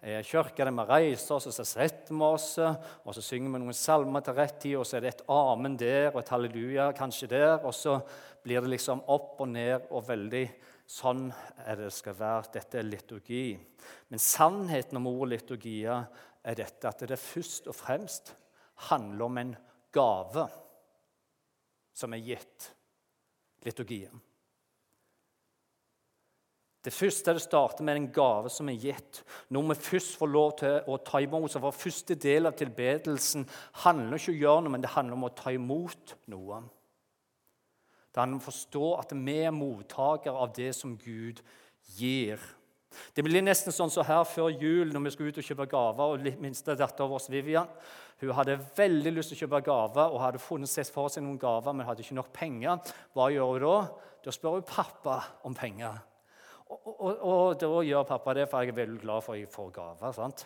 I 0.00 0.16
kirka 0.24 0.64
der 0.64 0.72
vi 0.72 0.88
reiser 0.88 1.36
oss, 1.36 1.50
og 1.50 1.58
så 1.58 1.68
setter 1.74 2.16
vi 2.16 2.24
oss, 2.24 2.48
og 2.56 3.12
så 3.12 3.26
synger 3.28 3.52
vi 3.52 3.62
noen 3.66 3.76
salmer 3.76 4.24
til 4.24 4.38
rett 4.40 4.56
tid, 4.64 4.78
og 4.80 4.88
så 4.88 4.96
er 4.96 5.04
det 5.04 5.12
et 5.12 5.24
amen 5.36 5.76
der 5.76 6.08
og 6.14 6.22
et 6.22 6.32
halleluja 6.32 6.90
kanskje 6.96 7.32
der, 7.36 7.58
og 7.60 7.76
så 7.76 8.00
blir 8.46 8.64
det 8.64 8.78
liksom 8.78 9.04
opp 9.12 9.44
og 9.44 9.52
ned 9.52 9.90
og 9.92 10.08
veldig 10.08 10.46
Sånn 10.92 11.28
er 11.62 11.78
det 11.78 11.92
skal 11.94 12.16
være. 12.18 12.50
Dette 12.58 12.80
er 12.80 12.84
liturgi. 12.84 13.54
Men 14.12 14.20
sannheten 14.20 14.98
om 14.98 15.06
ordet 15.08 15.38
liturgia 15.38 16.02
er 16.44 16.58
dette 16.58 16.90
at 16.90 17.04
det 17.06 17.14
er 17.14 17.22
først 17.22 17.70
og 17.70 17.76
fremst 17.78 18.34
handler 18.88 19.24
om 19.28 19.40
en 19.40 19.54
gave 19.94 20.48
som 21.92 22.14
er 22.16 22.24
gitt 22.24 22.68
liturgien. 23.66 24.20
Det 26.82 26.90
første 26.90 27.34
det 27.36 27.44
starter 27.44 27.86
med 27.86 27.96
en 27.96 28.08
gave 28.10 28.50
som 28.50 28.66
er 28.68 28.80
gitt. 28.82 29.20
Når 29.54 29.68
vi 29.68 29.82
først 29.86 30.16
får 30.18 30.30
lov 30.32 30.54
til 30.58 30.88
å 30.90 30.96
ta 31.06 31.20
imot. 31.22 31.52
Så 31.52 31.60
for 31.62 31.76
Første 31.78 32.16
del 32.18 32.50
av 32.50 32.56
tilbedelsen 32.58 33.46
handler 33.84 34.18
ikke 34.18 34.32
om 34.32 34.34
å 34.34 34.40
gjøre 34.40 34.64
noe, 34.64 34.72
men 34.74 34.82
det 34.82 34.94
handler 34.96 35.18
om 35.18 35.28
å 35.28 35.34
ta 35.36 35.52
imot 35.54 36.16
noe. 36.32 36.58
Det 38.10 38.18
handler 38.18 38.40
om 38.40 38.42
å 38.42 38.48
forstå 38.48 38.88
at 38.98 39.14
vi 39.14 39.36
er 39.44 39.54
mottakere 39.54 40.42
av 40.42 40.50
det 40.56 40.72
som 40.74 40.96
Gud 40.98 41.38
gir. 41.94 42.42
Det 43.14 43.22
blir 43.24 43.44
nesten 43.46 43.72
sånn 43.72 43.90
som 43.92 44.04
her 44.04 44.26
før 44.28 44.50
jul 44.50 44.90
når 44.92 45.06
vi 45.06 45.12
skal 45.14 45.30
ut 45.30 45.38
og 45.38 45.46
kjøpe 45.46 45.68
gaver. 45.70 46.16
og 46.18 46.42
minste 46.42 46.74
datter 46.76 47.08
vår, 47.08 47.30
Vivian, 47.30 47.70
hun 48.30 48.36
hadde 48.38 48.58
veldig 48.76 49.12
lyst 49.16 49.32
til 49.32 49.38
å 49.38 49.42
kjøpe 49.42 49.62
gaver 49.66 50.14
og 50.14 50.22
hadde 50.22 50.40
funnet 50.42 50.70
seg 50.70 50.86
for 50.94 51.10
seg 51.10 51.24
noen 51.24 51.40
gaver, 51.42 51.74
men 51.74 51.86
hadde 51.88 52.04
ikke 52.04 52.16
nok 52.18 52.32
penger. 52.36 52.94
Hva 53.16 53.28
gjør 53.34 53.52
hun 53.56 53.64
da? 53.66 53.76
Da 54.22 54.34
spør 54.34 54.58
hun 54.60 54.66
pappa 54.68 55.18
om 55.48 55.56
penger. 55.58 55.98
Og, 56.72 56.90
og, 56.92 57.24
og 57.28 57.60
da 57.60 57.70
gjør 57.84 58.08
pappa 58.08 58.34
det, 58.38 58.48
for 58.48 58.62
jeg 58.62 58.72
er 58.72 58.78
veldig 58.78 59.00
glad 59.02 59.24
for 59.26 59.34
at 59.34 59.42
jeg 59.42 59.50
får 59.52 59.72
gaver. 59.74 60.12
sant? 60.16 60.44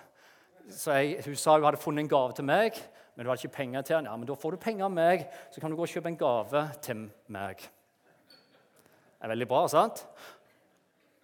Så 0.72 0.96
jeg, 0.96 1.20
Hun 1.26 1.36
sa 1.38 1.56
hun 1.58 1.66
hadde 1.68 1.80
funnet 1.82 2.06
en 2.06 2.10
gave 2.10 2.32
til 2.34 2.48
meg, 2.48 2.80
men 3.14 3.24
du 3.24 3.30
hadde 3.30 3.44
ikke 3.44 3.58
penger 3.58 3.82
til 3.86 3.96
den. 3.96 4.08
Ja, 4.10 4.16
men 4.16 4.28
da 4.28 4.34
får 4.34 4.56
du 4.56 4.62
penger 4.62 4.88
av 4.88 4.94
meg, 4.96 5.26
så 5.52 5.60
kan 5.60 5.70
du 5.70 5.76
gå 5.76 5.84
og 5.86 5.92
kjøpe 5.92 6.10
en 6.10 6.18
gave 6.20 6.64
til 6.82 7.06
meg. 7.32 7.62
Det 8.26 9.24
er 9.24 9.32
veldig 9.32 9.48
bra, 9.48 9.66
sant? 9.70 10.02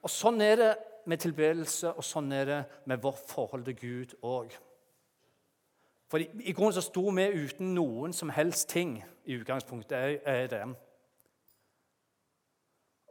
Og 0.02 0.10
Sånn 0.10 0.40
er 0.42 0.56
det 0.60 0.70
med 1.06 1.22
tilbedelse, 1.22 1.94
og 1.96 2.06
sånn 2.06 2.30
er 2.34 2.46
det 2.46 2.60
med 2.90 3.02
vårt 3.02 3.24
forhold 3.30 3.64
til 3.66 3.76
Gud 3.80 4.14
òg. 4.22 4.54
For 6.12 6.20
i, 6.20 6.26
i 6.44 6.52
grunnen 6.52 6.76
så 6.76 6.82
sto 6.84 7.06
vi 7.16 7.24
uten 7.32 7.70
noen 7.72 8.12
som 8.12 8.28
helst 8.36 8.68
ting 8.68 8.98
i 9.24 9.38
utgangspunktet. 9.40 9.94
er, 9.96 10.18
er 10.28 10.50
det. 10.52 10.64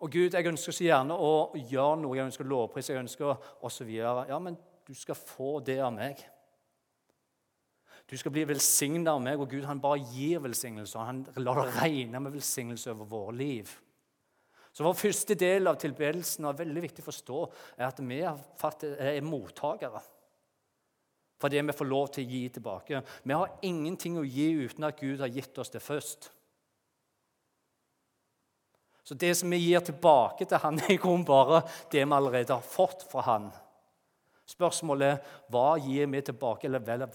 Og 0.05 0.11
Gud, 0.13 0.35
jeg 0.35 0.49
ønsker 0.51 0.75
så 0.75 0.85
gjerne 0.85 1.17
å 1.17 1.31
gjøre 1.57 1.97
noe, 2.03 2.13
jeg 2.19 2.29
ønsker 2.29 2.45
lovpris, 2.45 2.91
jeg 2.91 3.01
ønsker 3.01 3.49
osv. 3.65 3.89
Ja, 3.89 4.37
men 4.37 4.59
du 4.85 4.93
skal 4.97 5.17
få 5.17 5.55
det 5.65 5.79
av 5.81 5.89
meg. 5.97 6.21
Du 8.05 8.13
skal 8.21 8.35
bli 8.37 8.45
velsigna 8.45 9.15
av 9.15 9.25
meg, 9.25 9.41
og 9.41 9.49
Gud 9.49 9.65
han 9.65 9.81
bare 9.81 10.05
gir 10.13 10.45
velsignelse. 10.45 11.01
Han 11.01 11.25
lar 11.41 11.63
det 11.63 11.75
regne 11.79 12.21
med 12.21 12.37
velsignelse 12.37 12.93
over 12.93 13.09
våre 13.09 13.37
liv. 13.41 13.73
Så 14.69 14.85
Vår 14.85 14.93
første 14.93 15.41
del 15.41 15.73
av 15.73 15.81
tilbedelsen 15.81 16.45
er 16.45 16.61
veldig 16.61 16.85
viktig 16.85 17.01
å 17.01 17.09
forstå, 17.09 17.43
er 17.81 17.89
at 17.89 18.05
vi 18.05 18.21
er 18.21 19.25
mottakere. 19.25 20.05
Fordi 21.41 21.61
vi 21.65 21.73
får 21.73 21.89
lov 21.89 22.11
til 22.13 22.25
å 22.25 22.31
gi 22.35 22.43
tilbake. 22.53 23.01
Vi 23.23 23.33
har 23.33 23.57
ingenting 23.65 24.19
å 24.21 24.27
gi 24.27 24.51
uten 24.61 24.85
at 24.85 24.99
Gud 24.99 25.23
har 25.23 25.31
gitt 25.33 25.57
oss 25.57 25.73
det 25.73 25.81
først. 25.81 26.29
Så 29.03 29.17
det 29.17 29.33
som 29.35 29.49
vi 29.49 29.57
gir 29.57 29.81
tilbake 29.83 30.45
til 30.45 30.61
Han, 30.61 30.77
er 30.79 30.93
i 30.93 31.01
grunnen 31.01 31.25
bare 31.25 31.63
det 31.91 32.05
vi 32.05 32.15
allerede 32.15 32.53
har 32.53 32.63
fått 32.63 33.07
fra 33.09 33.25
Han. 33.25 33.49
Spørsmålet 34.51 35.15
er 35.15 35.41
hva 35.51 35.73
gir 35.81 36.07
vi 36.11 36.21
tilbake, 36.27 36.67
eller 36.67 37.09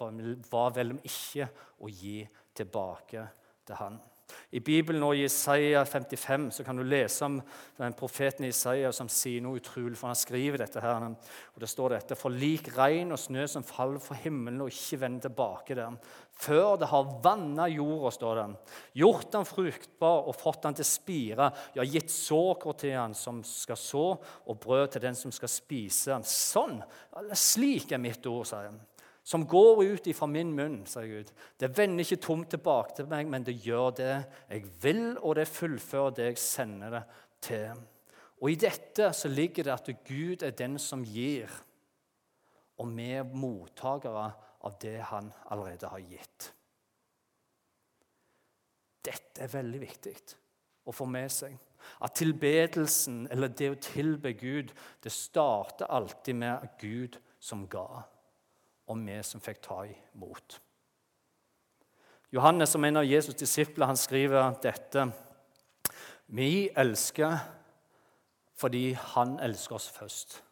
hva 0.50 0.66
velger 0.74 0.98
vi 0.98 1.10
ikke 1.10 1.48
å 1.78 1.90
gi 1.92 2.18
tilbake 2.56 3.26
til 3.68 3.80
Han? 3.80 3.98
I 4.50 4.60
Bibelen 4.60 5.02
og 5.06 5.16
i 5.16 5.24
Isaiah 5.26 5.86
55 5.86 6.48
så 6.58 6.64
kan 6.66 6.78
du 6.78 6.82
lese 6.86 7.24
om 7.26 7.36
den 7.78 7.94
profeten 7.98 8.46
Isaiah 8.46 8.92
som 8.94 9.08
sier 9.10 9.42
noe 9.42 9.60
utrolig. 9.60 9.96
for 9.98 10.10
Han 10.10 10.18
skriver 10.18 10.58
dette 10.62 10.80
her, 10.82 11.06
og 11.06 11.60
det 11.62 11.68
står 11.70 11.94
dette 11.96 12.18
For 12.18 12.30
lik 12.30 12.70
regn 12.76 13.12
og 13.14 13.20
snø 13.20 13.46
som 13.50 13.66
faller 13.66 14.02
fra 14.02 14.18
himmelen 14.22 14.64
og 14.64 14.72
ikke 14.72 15.00
vender 15.02 15.28
tilbake 15.28 15.76
der. 15.78 15.98
Før 16.36 16.76
det 16.80 16.90
har 16.90 17.12
vanna 17.24 17.68
jorda, 17.68 18.10
står 18.12 18.40
det. 18.40 18.48
Gjort 19.00 19.30
den 19.32 19.46
fruktbar 19.48 20.26
og 20.28 20.36
fått 20.36 20.62
den 20.66 20.80
til 20.80 20.88
spire. 20.88 21.50
Ja, 21.76 21.86
gitt 21.86 22.12
såker 22.12 22.76
til 22.76 22.96
han 22.98 23.14
som 23.14 23.42
skal 23.46 23.80
så, 23.80 24.08
og 24.46 24.60
brød 24.60 24.92
til 24.92 25.06
den 25.06 25.16
som 25.16 25.32
skal 25.32 25.50
spise. 25.50 26.20
Sånn, 26.26 26.82
slik 27.32 27.92
er 27.92 28.02
mitt 28.02 28.26
ord, 28.26 28.44
sier 28.48 28.68
han 28.68 28.84
som 29.26 29.46
går 29.46 29.82
ut 29.84 30.06
ifra 30.06 30.28
min 30.30 30.52
munn, 30.54 30.84
sier 30.86 31.08
Gud. 31.10 31.30
Det 31.58 31.72
vender 31.74 32.04
ikke 32.04 32.22
tomt 32.22 32.52
tilbake 32.52 32.94
til 32.94 33.08
meg, 33.10 33.26
men 33.26 33.42
det 33.42 33.56
gjør 33.58 33.96
det 33.98 34.12
jeg 34.46 34.62
vil, 34.84 35.16
og 35.18 35.34
det 35.40 35.48
fullfører 35.50 36.14
det 36.14 36.28
jeg 36.28 36.38
sender 36.44 36.94
det 36.94 37.02
til. 37.48 37.82
Og 38.38 38.52
I 38.52 38.60
dette 38.68 39.10
så 39.16 39.32
ligger 39.32 39.66
det 39.66 39.74
at 39.74 39.90
Gud 40.06 40.46
er 40.46 40.54
den 40.54 40.78
som 40.78 41.02
gir, 41.02 41.50
og 42.78 42.94
vi 42.94 43.10
er 43.18 43.26
mottakere 43.26 44.30
av 44.62 44.78
det 44.82 44.96
han 45.10 45.32
allerede 45.50 45.90
har 45.90 46.06
gitt. 46.06 46.50
Dette 49.06 49.42
er 49.42 49.54
veldig 49.58 49.86
viktig 49.88 50.18
å 50.86 50.94
få 50.94 51.06
med 51.10 51.32
seg. 51.34 51.58
At 52.02 52.14
tilbedelsen, 52.18 53.24
eller 53.34 53.50
det 53.50 53.74
å 53.74 53.82
tilbe 53.82 54.36
Gud, 54.38 54.70
det 55.02 55.10
starter 55.14 55.90
alltid 55.90 56.44
med 56.46 56.76
Gud 56.78 57.18
som 57.42 57.66
ga 57.70 58.04
og 58.86 59.02
vi 59.02 59.18
som 59.26 59.42
fikk 59.42 59.60
ta 59.64 59.82
imot. 59.86 60.60
Johannes, 62.34 62.70
som 62.70 62.84
en 62.84 62.96
av 62.96 63.06
Jesus' 63.06 63.38
disipler, 63.38 63.86
han 63.86 63.96
skriver 63.96 64.56
dette. 64.62 65.06
Vi 66.26 66.68
elsker 66.74 67.38
fordi 68.56 68.96
han 69.14 69.38
elsker 69.44 69.76
oss 69.76 69.88
først. 69.92 70.42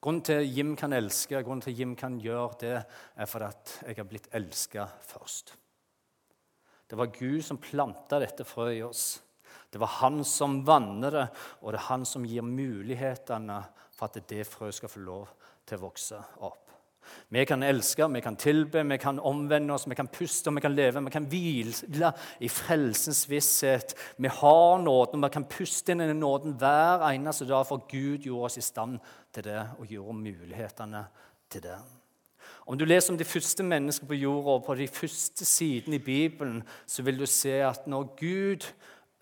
Grunnen 0.00 0.22
til 0.24 0.40
at 0.40 0.50
Jim 0.56 0.76
kan 0.78 0.94
elske, 0.94 1.42
grunnen 1.42 1.62
til 1.62 1.74
at 1.74 1.78
Jim 1.78 1.94
kan 1.98 2.18
gjøre 2.22 2.58
det, 2.60 2.76
er 3.16 3.26
fordi 3.26 3.48
at 3.48 3.72
jeg 3.86 3.98
har 3.98 4.06
blitt 4.08 4.28
elska 4.32 4.86
først. 5.02 5.56
Det 6.88 6.96
var 6.96 7.12
Gud 7.12 7.42
som 7.44 7.58
planta 7.60 8.20
dette 8.22 8.46
frøet 8.48 8.78
i 8.78 8.84
oss. 8.86 9.18
Det 9.68 9.80
var 9.80 9.98
han 9.98 10.22
som 10.24 10.62
vanner 10.64 11.12
det, 11.12 11.26
og 11.60 11.74
det 11.74 11.80
er 11.80 11.90
han 11.90 12.06
som 12.08 12.24
gir 12.24 12.46
mulighetene 12.46 13.58
for 13.92 14.08
at 14.08 14.30
det 14.30 14.46
frøet 14.48 14.78
skal 14.78 14.92
få 14.92 15.02
lov 15.04 15.34
til 15.66 15.76
å 15.76 15.84
vokse 15.88 16.22
opp. 16.46 16.67
Vi 17.28 17.44
kan 17.44 17.62
elske, 17.62 18.08
vi 18.12 18.20
kan 18.24 18.36
tilbe, 18.36 18.82
vi 18.88 18.96
kan 18.96 19.18
omvende 19.18 19.74
oss, 19.74 19.88
vi 19.88 19.94
kan 19.94 20.08
puste, 20.08 20.50
vi 20.54 20.60
kan 20.60 20.74
leve. 20.74 21.04
Vi 21.04 21.10
kan 21.10 21.28
hvile 21.28 22.12
i 22.40 22.48
frelsens 22.48 23.26
visshet. 23.30 23.94
Vi 24.16 24.28
har 24.28 24.78
nåden, 24.82 25.22
vi 25.22 25.28
kan 25.32 25.44
puste 25.44 25.92
inn 25.92 26.02
i 26.04 26.12
nåden 26.12 26.56
hver 26.58 27.04
eneste 27.10 27.48
dag, 27.48 27.66
for 27.66 27.84
Gud 27.90 28.26
gjorde 28.26 28.50
oss 28.50 28.58
i 28.58 28.64
stand 28.64 28.98
til 29.34 29.44
det 29.50 29.62
og 29.78 29.86
gjorde 29.86 30.18
mulighetene 30.18 31.06
til 31.50 31.62
det. 31.68 31.78
Om 32.68 32.78
du 32.78 32.84
leser 32.84 33.12
om 33.12 33.18
de 33.18 33.24
første 33.24 33.64
menneskene 33.64 34.08
på 34.08 34.18
jorda, 34.20 34.58
og 34.58 34.64
på 34.66 34.74
de 34.76 34.88
første 34.88 35.44
sidene 35.44 35.96
i 35.96 36.04
Bibelen, 36.04 36.62
så 36.86 37.02
vil 37.02 37.18
du 37.18 37.26
se 37.26 37.54
at 37.64 37.86
når 37.86 38.10
Gud 38.18 38.66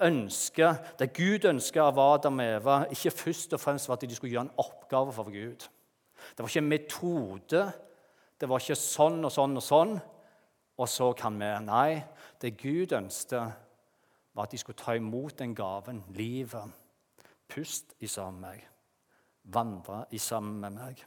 ønsker, 0.03 0.75
det 0.99 1.13
Gud 1.15 1.47
ønsker 1.49 1.83
av 1.83 1.99
Adam 1.99 2.41
og 2.43 2.57
Eva, 2.57 2.79
ikke 2.91 3.15
først 3.15 3.55
og 3.55 3.63
fremst 3.63 3.89
var 3.89 3.97
at 3.97 4.05
de 4.09 4.15
skulle 4.15 4.35
gjøre 4.35 4.49
en 4.49 4.59
oppgave 4.59 5.15
for 5.15 5.31
Gud. 5.31 5.69
Det 6.37 6.45
var 6.45 6.53
ikke 6.53 6.59
en 6.59 6.69
metode. 6.69 7.63
Det 8.37 8.49
var 8.49 8.61
ikke 8.61 8.77
sånn 8.77 9.25
og 9.25 9.33
sånn 9.33 9.57
og 9.57 9.65
sånn, 9.65 9.95
og 10.77 10.89
så 10.93 11.13
kan 11.17 11.39
vi 11.41 11.49
Nei, 11.65 12.03
det 12.43 12.59
Gud 12.61 12.93
ønsket, 12.93 13.63
var 14.37 14.45
at 14.45 14.53
de 14.53 14.61
skulle 14.61 14.77
ta 14.77 14.93
imot 14.93 15.39
den 15.39 15.55
gaven, 15.57 16.03
livet. 16.13 16.69
Pust 17.49 17.95
i 18.05 18.09
sammen 18.11 18.43
med 18.43 18.51
meg. 18.51 18.67
Vandre 19.57 20.03
i 20.13 20.19
sammen 20.21 20.59
med 20.61 20.77
meg. 20.77 21.05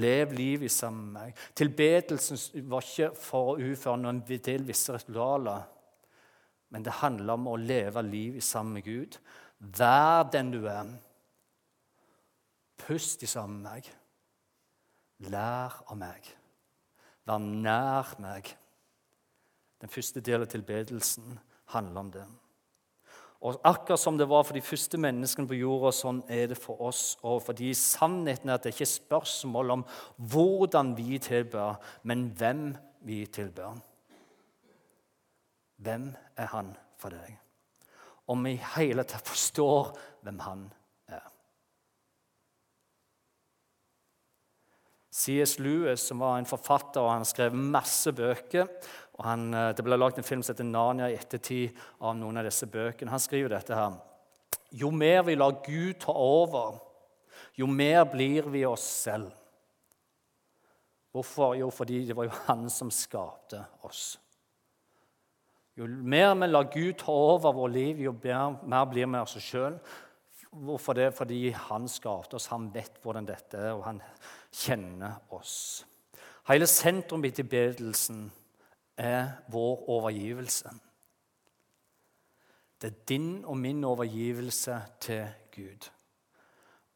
Lev 0.00 0.32
livet 0.32 0.72
sammen 0.72 1.12
med 1.12 1.20
meg. 1.20 1.42
Tilbedelsen 1.56 2.40
var 2.70 2.84
ikke 2.84 3.10
for 3.20 3.52
å 3.52 3.58
utføre 3.60 4.00
noen 4.00 4.22
del 4.24 4.64
visse 4.68 4.96
ritualer, 4.96 5.66
men 6.72 6.84
det 6.84 6.98
handler 7.00 7.36
om 7.36 7.46
å 7.52 7.60
leve 7.60 8.02
livet 8.04 8.44
sammen 8.44 8.78
med 8.78 8.84
Gud. 8.84 9.20
Vær 9.58 10.28
den 10.32 10.52
du 10.52 10.62
er. 10.68 10.90
Pust 12.78 13.24
i 13.24 13.28
sammen 13.28 13.62
med 13.62 13.70
meg. 13.70 13.88
Lær 15.26 15.80
av 15.90 15.96
meg. 15.98 16.26
Vær 17.26 17.42
nær 17.42 18.14
meg. 18.22 18.52
Den 19.82 19.90
første 19.90 20.22
delen 20.24 20.46
av 20.46 20.52
tilbedelsen 20.52 21.38
handler 21.74 22.00
om 22.00 22.12
det. 22.14 22.26
Og 23.46 23.60
Akkurat 23.66 24.00
som 24.00 24.16
det 24.18 24.26
var 24.28 24.42
for 24.42 24.56
de 24.58 24.62
første 24.64 24.98
menneskene 24.98 25.46
på 25.46 25.58
jorda, 25.60 25.92
sånn 25.94 26.24
er 26.26 26.48
det 26.50 26.58
for 26.58 26.80
oss. 26.88 27.12
Og 27.22 27.42
fordi 27.46 27.70
sannheten 27.76 28.50
er 28.50 28.58
at 28.58 28.66
det 28.66 28.72
ikke 28.74 28.86
er 28.86 28.94
spørsmål 28.96 29.74
om 29.76 29.84
hvordan 30.32 30.96
vi 30.98 31.20
tilber, 31.22 31.78
men 32.02 32.28
hvem 32.38 32.72
vi 33.06 33.20
tilber. 33.30 33.78
Hvem 35.78 36.10
er 36.36 36.50
han 36.50 36.72
for 36.98 37.14
deg? 37.14 37.36
Om 38.28 38.42
vi 38.44 38.56
i 38.56 38.64
hele 38.74 39.06
tatt 39.06 39.30
forstår 39.30 39.92
hvem 40.26 40.42
han 40.42 40.66
er. 41.06 41.22
C.S. 45.18 45.56
Lewis, 45.58 46.04
som 46.06 46.20
var 46.22 46.36
en 46.38 46.46
forfatter, 46.46 47.02
og 47.02 47.10
han 47.10 47.26
skrev 47.26 47.54
masse 47.56 48.12
bøker. 48.14 48.68
og 49.18 49.24
han, 49.24 49.54
eh, 49.54 49.72
Det 49.72 49.84
ble 49.84 49.96
laget 49.96 50.18
en 50.18 50.24
film 50.24 50.42
som 50.42 50.54
heter 50.54 50.64
'Narnia' 50.64 51.10
i 51.10 51.16
ettertid 51.16 51.76
av 52.00 52.16
noen 52.16 52.36
av 52.36 52.44
disse 52.44 52.66
bøkene. 52.66 53.10
Han 53.10 53.18
skriver 53.18 53.48
dette 53.48 53.74
her. 53.74 53.98
Jo 54.72 54.90
mer 54.90 55.22
vi 55.22 55.34
lar 55.34 55.62
Gud 55.64 56.00
ta 56.00 56.12
over, 56.12 56.80
jo 57.58 57.66
mer 57.66 58.04
blir 58.04 58.42
vi 58.42 58.64
oss 58.64 58.82
selv. 58.82 59.32
Hvorfor? 61.12 61.56
Jo, 61.56 61.70
fordi 61.70 62.06
det 62.06 62.16
var 62.16 62.24
jo 62.24 62.30
han 62.46 62.68
som 62.70 62.90
skapte 62.90 63.64
oss. 63.82 64.18
Jo 65.76 65.86
mer 65.86 66.34
vi 66.34 66.46
lar 66.46 66.64
Gud 66.64 66.98
ta 66.98 67.12
over 67.12 67.52
vårt 67.52 67.72
liv, 67.72 68.00
jo 68.00 68.12
mer 68.12 68.84
blir 68.84 69.06
vi 69.06 69.18
oss 69.18 69.36
sjøl. 69.40 69.78
Hvorfor 70.52 70.94
det? 70.94 71.14
Fordi 71.14 71.50
han 71.50 71.88
skapte 71.88 72.34
oss, 72.34 72.46
han 72.46 72.70
vet 72.72 73.02
hvordan 73.02 73.26
dette 73.26 73.58
er, 73.58 73.72
og 73.72 73.84
han 73.84 74.02
kjenner 74.52 75.20
oss. 75.34 75.86
Hele 76.48 76.66
sentrum 76.66 77.24
i 77.24 77.30
tilbedelsen 77.30 78.28
er 78.96 79.30
vår 79.52 79.88
overgivelse. 79.88 80.70
Det 82.82 82.90
er 82.92 83.04
din 83.08 83.44
og 83.44 83.56
min 83.56 83.84
overgivelse 83.84 84.82
til 85.00 85.26
Gud. 85.54 85.90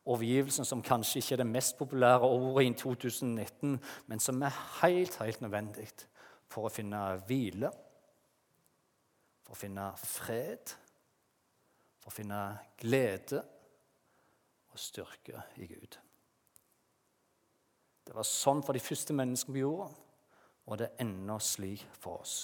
Overgivelsen 0.04 0.64
som 0.64 0.82
kanskje 0.82 1.18
ikke 1.18 1.34
er 1.34 1.42
det 1.42 1.46
mest 1.46 1.78
populære 1.78 2.20
ordet 2.20 2.64
i 2.66 2.74
2019, 2.78 3.80
men 4.06 4.20
som 4.20 4.42
er 4.42 4.80
helt, 4.82 5.18
helt 5.18 5.40
nødvendig 5.40 5.88
for 6.50 6.66
å 6.66 6.72
finne 6.72 7.00
hvile, 7.28 7.70
for 9.42 9.54
å 9.54 9.58
finne 9.58 9.88
fred, 9.98 10.74
for 12.02 12.10
å 12.10 12.16
finne 12.16 12.40
glede 12.82 13.42
og 14.72 14.80
styrke 14.80 15.44
i 15.62 15.70
Gud. 15.70 16.01
Det 18.06 18.14
var 18.16 18.26
sånn 18.26 18.62
for 18.66 18.76
de 18.76 18.82
første 18.82 19.14
menneskene 19.16 19.56
på 19.56 19.62
jorda. 19.62 19.90
Og 20.70 20.78
det 20.78 20.86
er 20.86 21.02
ennå 21.02 21.40
slik 21.42 21.82
for 21.98 22.22
oss. 22.22 22.36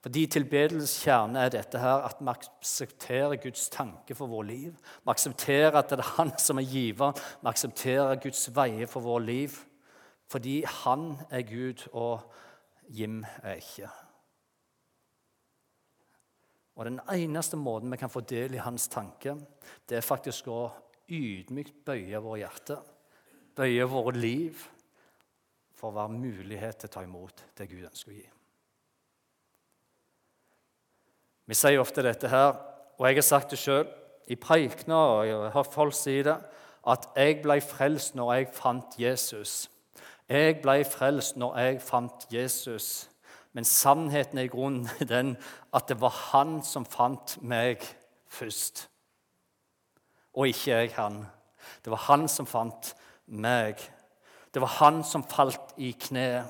Fordi 0.00 0.22
tilbedelsens 0.32 0.94
kjerne 1.04 1.42
er 1.44 1.52
dette 1.52 1.80
her, 1.80 2.06
at 2.08 2.22
vi 2.22 2.32
aksepterer 2.32 3.36
Guds 3.42 3.68
tanke 3.72 4.16
for 4.16 4.32
vårt 4.32 4.48
liv. 4.48 4.78
Vi 5.04 5.12
aksepterer 5.12 5.76
at 5.76 5.92
det 5.92 6.00
er 6.00 6.14
Han 6.16 6.32
som 6.40 6.58
er 6.58 6.64
giver. 6.64 7.12
Vi 7.42 7.50
aksepterer 7.52 8.16
Guds 8.22 8.48
veier 8.56 8.88
for 8.88 9.04
vårt 9.04 9.26
liv. 9.28 9.58
Fordi 10.32 10.62
Han 10.64 11.18
er 11.30 11.42
Gud, 11.42 11.86
og 11.92 12.32
Jim 12.88 13.24
er 13.42 13.60
ikke. 13.60 13.90
Og 16.76 16.84
Den 16.84 17.00
eneste 17.12 17.56
måten 17.56 17.90
vi 17.90 17.96
kan 17.96 18.10
få 18.10 18.20
del 18.20 18.54
i 18.54 18.64
hans 18.64 18.88
tanke, 18.88 19.36
det 19.88 19.96
er 19.96 20.04
faktisk 20.04 20.48
å 20.48 20.70
ydmykt 21.08 21.84
bøye 21.84 22.20
våre 22.20 22.42
hjerter, 22.42 22.82
bøye 23.56 23.84
våre 23.88 24.12
liv, 24.16 24.66
for 25.76 25.90
å 25.90 25.96
være 25.98 26.16
mulighet 26.16 26.80
til 26.80 26.90
å 26.90 26.94
ta 26.96 27.04
imot 27.04 27.44
det 27.58 27.68
Gud 27.70 27.84
ønsker 27.84 28.12
å 28.12 28.16
gi. 28.16 28.26
Vi 31.46 31.54
sier 31.54 31.78
ofte 31.78 32.02
dette 32.02 32.30
her, 32.32 32.56
og 32.96 33.06
jeg 33.06 33.20
har 33.20 33.26
sagt 33.26 33.52
det 33.52 33.60
sjøl 33.60 33.86
i 34.26 34.38
preikener 34.40 35.12
og 35.12 35.26
jeg 35.28 35.50
har 35.54 35.68
folk 35.70 35.94
si 35.94 36.16
det, 36.26 36.36
at 36.86 37.08
jeg 37.18 37.40
ble 37.42 37.60
frelst 37.62 38.16
når 38.18 38.32
jeg 38.32 38.48
fant 38.54 38.96
Jesus. 38.98 39.54
Jeg 40.30 40.58
ble 40.62 40.80
frelst 40.86 41.36
når 41.38 41.58
jeg 41.60 41.80
fant 41.82 42.26
Jesus. 42.32 42.88
Men 43.54 43.64
sannheten 43.64 44.38
er 44.38 44.48
i 44.48 44.52
grunnen 44.52 44.88
den 45.14 45.36
at 45.74 45.88
det 45.88 46.00
var 46.00 46.14
han 46.32 46.58
som 46.66 46.86
fant 46.86 47.38
meg 47.40 47.84
først, 48.28 48.88
og 50.36 50.50
ikke 50.50 50.74
jeg 50.74 50.90
han. 50.98 51.22
Det 51.84 51.90
var 51.94 52.02
han 52.10 52.26
som 52.28 52.46
fant 52.46 52.92
meg. 53.26 53.80
Det 54.56 54.60
var 54.62 54.72
han 54.78 55.02
som 55.04 55.20
falt 55.28 55.74
i 55.76 55.90
kne. 55.92 56.40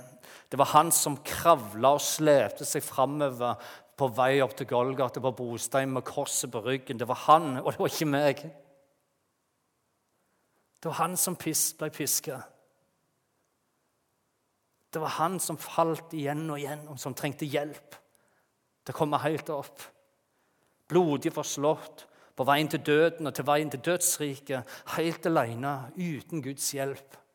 Det 0.46 0.58
var 0.60 0.68
han 0.76 0.92
som 0.94 1.16
kravla 1.26 1.96
og 1.96 2.04
slepte 2.06 2.62
seg 2.62 2.84
framover 2.86 3.56
på 3.98 4.06
vei 4.14 4.36
opp 4.44 4.54
til 4.54 4.68
Golgata 4.70 5.18
på 5.24 5.32
Bostein 5.34 5.90
med 5.90 6.06
korset 6.06 6.52
på 6.52 6.62
ryggen. 6.62 7.00
Det 7.00 7.08
var 7.10 7.18
han, 7.24 7.56
og 7.58 7.72
det 7.72 7.82
var 7.82 7.90
ikke 7.90 8.08
meg. 8.12 8.44
Det 10.78 10.92
var 10.92 11.00
han 11.00 11.18
som 11.18 11.34
ble 11.34 11.90
piska. 11.98 12.38
Det 14.94 15.02
var 15.02 15.16
han 15.18 15.42
som 15.42 15.58
falt 15.58 16.14
igjen 16.14 16.46
og 16.46 16.62
igjen, 16.62 16.86
og 16.86 17.02
som 17.02 17.10
trengte 17.10 17.50
hjelp 17.50 18.00
til 18.86 18.94
å 18.94 19.00
komme 19.02 19.24
helt 19.26 19.50
opp. 19.50 19.82
Blodig 20.86 21.34
forslått, 21.34 22.06
på 22.38 22.46
veien 22.46 22.70
til 22.70 22.86
døden 22.86 23.26
og 23.26 23.34
til 23.34 23.50
veien 23.50 23.74
til 23.74 23.82
dødsriket, 23.82 24.74
helt 24.94 25.26
alene, 25.26 25.78
uten 25.98 26.38
Guds 26.46 26.70
hjelp. 26.70 27.25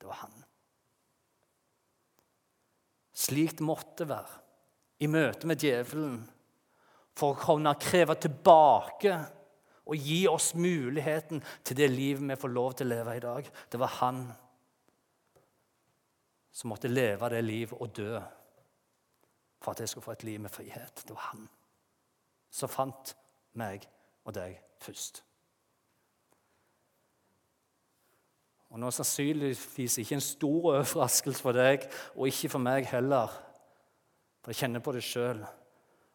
Det 0.00 0.08
var 0.08 0.22
han. 0.24 0.36
Slik 3.20 3.58
det 3.58 3.66
måtte 3.68 4.08
være 4.08 4.38
i 5.04 5.08
møte 5.10 5.48
med 5.48 5.60
djevelen 5.60 6.20
for 7.16 7.34
å 7.34 7.40
kunne 7.40 7.74
kreve 7.80 8.16
tilbake 8.20 9.12
og 9.90 9.96
gi 10.08 10.22
oss 10.30 10.52
muligheten 10.54 11.42
til 11.66 11.76
det 11.76 11.88
livet 11.92 12.24
vi 12.30 12.38
får 12.40 12.52
lov 12.54 12.76
til 12.78 12.88
å 12.88 12.94
leve 12.94 13.16
i 13.16 13.22
dag. 13.24 13.48
Det 13.68 13.80
var 13.80 13.96
han 14.00 14.22
som 16.52 16.72
måtte 16.72 16.90
leve 16.90 17.30
det 17.32 17.42
livet 17.44 17.76
og 17.78 17.92
dø 17.96 18.20
for 19.60 19.72
at 19.72 19.82
jeg 19.82 19.92
skulle 19.92 20.06
få 20.06 20.16
et 20.16 20.28
liv 20.28 20.40
med 20.40 20.52
frihet. 20.52 21.04
Det 21.04 21.16
var 21.16 21.32
han 21.32 21.48
som 22.50 22.72
fant 22.72 23.14
meg 23.60 23.84
og 24.24 24.34
deg 24.36 24.56
først. 24.80 25.22
Og 28.70 28.78
nå 28.78 28.90
sannsynligvis 28.94 29.98
ikke 29.98 30.18
en 30.18 30.22
stor 30.22 30.68
overraskelse 30.76 31.42
for 31.42 31.56
deg, 31.56 31.88
og 32.14 32.30
ikke 32.30 32.52
for 32.52 32.62
meg 32.62 32.86
heller. 32.92 33.32
For 34.40 34.52
jeg 34.52 34.62
kjenner 34.62 34.84
på 34.84 34.94
det 34.94 35.02
sjøl. 35.04 35.42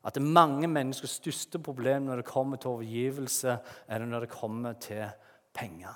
At 0.05 0.15
det 0.15 0.21
er 0.21 0.37
mange 0.37 0.69
menneskers 0.69 1.17
største 1.19 1.59
problem 1.59 2.07
når 2.07 2.21
det 2.21 2.29
kommer 2.29 2.61
til 2.61 2.77
overgivelse, 2.77 3.57
er 3.87 3.99
det 3.99 4.07
når 4.07 4.25
det 4.25 4.33
kommer 4.33 4.77
til 4.79 5.07
penger. 5.53 5.95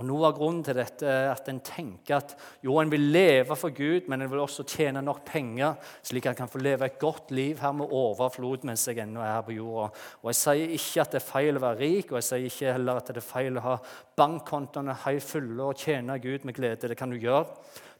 Og 0.00 0.06
Noe 0.08 0.30
av 0.30 0.36
grunnen 0.38 0.62
til 0.64 0.78
dette 0.78 1.04
er 1.04 1.26
at 1.28 1.48
en 1.52 1.58
tenker 1.60 2.14
at 2.16 2.30
jo, 2.64 2.78
en 2.80 2.88
vil 2.88 3.02
leve 3.12 3.52
for 3.58 3.74
Gud, 3.76 4.06
men 4.08 4.24
en 4.24 4.30
vil 4.32 4.40
også 4.40 4.64
tjene 4.64 5.02
nok 5.04 5.18
penger, 5.28 5.74
slik 6.00 6.24
at 6.24 6.32
en 6.32 6.38
kan 6.38 6.48
få 6.48 6.62
leve 6.62 6.86
et 6.88 6.96
godt 7.02 7.34
liv 7.36 7.60
her 7.60 7.74
med 7.76 7.92
overflod 7.92 8.64
mens 8.64 8.86
jeg 8.88 9.02
ennå 9.04 9.20
er 9.20 9.34
her 9.34 9.44
på 9.44 9.58
jorda. 9.58 9.90
Og 10.22 10.30
Jeg 10.30 10.38
sier 10.38 10.72
ikke 10.78 11.04
at 11.04 11.12
det 11.12 11.20
er 11.20 11.26
feil 11.26 11.60
å 11.60 11.62
være 11.66 11.80
rik, 11.82 12.14
og 12.14 12.16
jeg 12.16 12.28
sier 12.30 12.46
ikke 12.48 12.72
heller 12.78 13.00
at 13.02 13.10
det 13.12 13.20
er 13.20 13.26
feil 13.26 13.60
å 13.60 13.64
ha 13.66 13.74
bankkontoene 14.22 14.96
fulle 15.20 15.66
og 15.68 15.84
tjene 15.84 16.16
Gud 16.22 16.48
med 16.48 16.56
glede. 16.56 16.88
Det 16.88 16.96
kan 16.96 17.12
du 17.12 17.18
gjøre. 17.20 17.44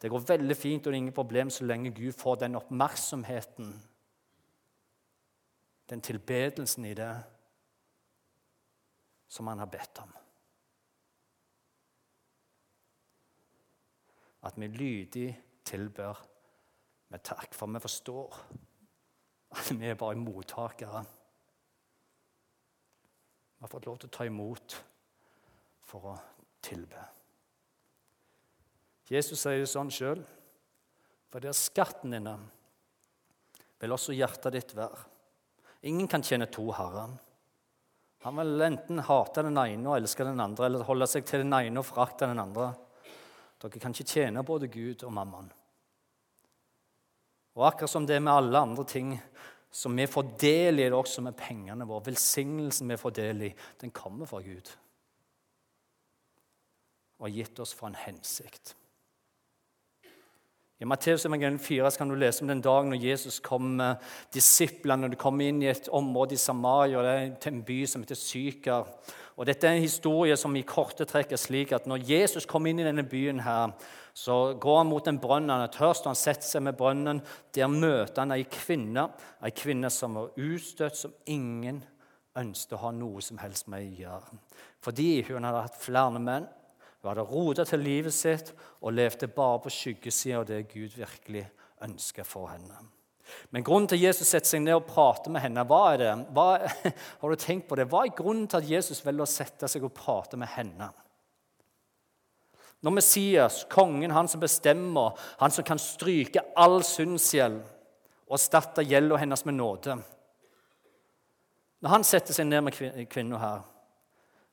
Det 0.01 0.09
går 0.09 0.25
veldig 0.33 0.57
fint, 0.57 0.87
og 0.87 0.89
det 0.89 0.97
er 0.97 1.03
ingen 1.03 1.19
problem 1.21 1.53
så 1.53 1.69
lenge 1.69 1.93
Gud 1.93 2.17
får 2.17 2.41
den 2.47 2.57
oppmerksomheten, 2.57 3.75
den 5.93 6.01
tilbedelsen 6.01 6.89
i 6.89 6.95
det, 6.97 7.13
som 9.29 9.53
han 9.53 9.61
har 9.61 9.69
bedt 9.69 10.01
om. 10.01 10.20
At 14.47 14.59
vi 14.59 14.69
lydig 14.73 15.29
tilber 15.69 16.19
med 17.11 17.23
takk, 17.27 17.55
for 17.55 17.71
vi 17.71 17.83
forstår 17.83 18.41
at 19.51 19.73
vi 19.75 19.91
er 19.91 19.99
bare 19.99 20.19
mottakere. 20.19 21.05
Vi 23.59 23.65
har 23.67 23.73
fått 23.73 23.89
lov 23.91 23.99
til 24.01 24.09
å 24.09 24.15
ta 24.15 24.27
imot 24.29 24.77
for 25.85 26.13
å 26.13 26.19
tilbe. 26.65 27.03
Jesus 29.11 29.43
sier 29.43 29.59
det 29.59 29.69
sånn 29.69 29.91
sjøl. 29.93 30.23
For 31.31 31.43
det 31.43 31.51
er 31.51 31.59
skatten 31.59 32.15
din 32.15 32.29
vil 33.81 33.95
også 33.95 34.15
hjertet 34.15 34.55
ditt 34.55 34.73
være. 34.77 35.03
Ingen 35.89 36.09
kan 36.11 36.25
tjene 36.27 36.51
to 36.53 36.67
herrer. 36.77 37.13
Han 38.27 38.37
vil 38.37 38.67
enten 38.67 39.01
hate 39.07 39.45
den 39.47 39.57
ene 39.57 39.89
og 39.89 39.97
elske 39.97 40.27
den 40.27 40.43
andre, 40.43 40.67
eller 40.69 40.85
holde 40.85 41.09
seg 41.09 41.25
til 41.29 41.45
den 41.45 41.55
ene 41.57 41.81
og 41.81 41.87
forakte 41.89 42.29
den 42.29 42.43
andre. 42.43 42.75
Dere 43.61 43.81
kan 43.83 43.93
ikke 43.93 44.09
tjene 44.09 44.45
både 44.47 44.71
Gud 44.73 45.05
og 45.05 45.13
mammon. 45.13 45.51
Og 47.59 47.67
akkurat 47.67 47.93
som 47.93 48.07
det 48.09 48.17
er 48.17 48.25
med 48.25 48.33
alle 48.33 48.63
andre 48.65 48.87
ting 48.89 49.15
som 49.71 49.95
vi 49.97 50.07
får 50.11 50.35
del 50.41 50.81
i, 50.81 50.87
det 50.89 50.97
også 50.97 51.23
med 51.23 51.37
pengene 51.39 51.87
våre. 51.87 52.09
Velsignelsen 52.09 52.91
vi 52.91 52.99
får 52.99 53.17
del 53.21 53.43
i, 53.51 53.55
den 53.83 53.93
kommer 53.95 54.27
fra 54.31 54.43
Gud 54.45 54.73
og 57.21 57.27
har 57.27 57.35
gitt 57.37 57.59
oss 57.61 57.75
for 57.77 57.91
en 57.91 57.99
hensikt. 58.01 58.75
I 60.81 60.87
Matteus 60.89 61.27
4 61.29 61.91
kan 61.99 62.09
du 62.09 62.15
lese 62.17 62.41
om 62.41 62.49
den 62.49 62.63
dagen 62.65 62.89
når 62.89 63.03
Jesus 63.05 63.43
kom 63.45 63.77
med 63.77 63.97
disiplene. 64.33 65.03
Når 65.03 65.13
de 65.13 65.19
kom 65.21 65.41
inn 65.45 65.61
i 65.61 65.69
et 65.69 65.91
område 65.93 66.33
i 66.35 66.41
Samaria, 66.41 67.03
det 67.05 67.11
er 67.13 67.51
en 67.51 67.65
by 67.69 67.85
som 67.85 68.01
heter 68.01 68.17
Sykar. 68.17 68.89
Og 69.41 69.47
Dette 69.49 69.65
er 69.65 69.79
en 69.79 69.87
historie 69.87 70.35
som 70.37 70.53
i 70.53 70.67
korte 70.69 71.07
trekk 71.09 71.31
er 71.33 71.41
slik 71.41 71.71
at 71.73 71.87
når 71.89 72.03
Jesus 72.05 72.45
kom 72.49 72.67
inn 72.69 72.83
i 72.83 72.85
denne 72.85 73.07
byen, 73.09 73.39
her, 73.41 73.73
så 74.13 74.53
går 74.61 74.83
han 74.83 74.91
mot 74.91 75.07
en 75.09 75.21
brønn. 75.23 75.49
Han 75.49 75.65
er 75.65 75.73
tørst, 75.73 76.05
og 76.05 76.13
han 76.13 76.21
setter 76.21 76.45
seg 76.45 76.67
med 76.67 76.77
brønnen. 76.77 77.23
Der 77.57 77.73
møter 77.73 78.21
han 78.21 78.35
ei 78.37 78.45
kvinne, 78.45 79.07
ei 79.41 79.55
kvinne 79.57 79.89
som 79.89 80.21
var 80.21 80.37
ustøtt, 80.37 81.01
som 81.01 81.17
ingen 81.25 81.81
ønsket 82.37 82.77
å 82.77 82.83
ha 82.85 82.93
noe 82.93 83.25
som 83.25 83.41
helst 83.41 83.73
med 83.73 83.87
å 83.87 84.05
gjøre. 84.05 84.41
Fordi 84.85 85.11
hun 85.31 85.49
hadde 85.49 85.65
hatt 85.65 85.83
flere 85.89 86.21
menn. 86.21 86.49
Hun 87.01 87.15
hadde 87.15 87.29
rota 87.33 87.65
til 87.65 87.81
livet 87.81 88.13
sitt 88.13 88.53
og 88.83 88.93
levde 88.93 89.33
bare 89.33 89.65
på 89.65 89.73
skyggesida 89.73 90.43
av 90.43 90.49
det 90.53 90.67
Gud 90.69 91.01
virkelig 91.01 91.47
ønsker 91.81 92.29
for 92.29 92.53
henne. 92.53 92.85
Men 93.51 93.65
grunnen 93.67 93.89
til 93.91 93.99
at 94.01 94.07
Jesus 94.11 94.29
setter 94.31 94.49
seg 94.53 94.65
ned 94.65 94.79
og 94.79 94.89
prater 94.89 95.33
med 95.33 95.45
henne, 95.45 95.65
hva 95.69 95.81
er 95.93 96.03
det? 96.03 96.11
Hva, 96.37 96.47
har 97.21 97.33
du 97.33 97.41
tenkt 97.41 97.69
på 97.69 97.79
det? 97.79 97.89
Hva 97.91 98.05
er 98.07 98.17
grunnen 98.17 98.49
til 98.51 98.61
at 98.61 98.71
Jesus 98.71 99.05
velger 99.07 99.27
å 99.27 99.31
sette 99.31 99.71
seg 99.71 99.87
og 99.87 99.95
prate 99.97 100.39
med 100.41 100.51
henne? 100.55 100.91
Når 102.81 102.95
Messias, 102.97 103.65
kongen, 103.69 104.15
han 104.17 104.29
som 104.29 104.41
bestemmer, 104.41 105.19
han 105.41 105.53
som 105.53 105.67
kan 105.67 105.81
stryke 105.81 106.45
all 106.57 106.81
syndsgjeld 106.87 107.61
og 108.31 108.39
erstatte 108.39 108.87
gjelda 108.87 109.19
hennes 109.21 109.45
med 109.45 109.59
nåde 109.59 109.99
Når 111.81 111.93
han 111.93 112.07
setter 112.07 112.37
seg 112.37 112.49
ned 112.49 112.65
med 112.65 112.79
kvinna 113.11 113.41
her, 113.41 113.61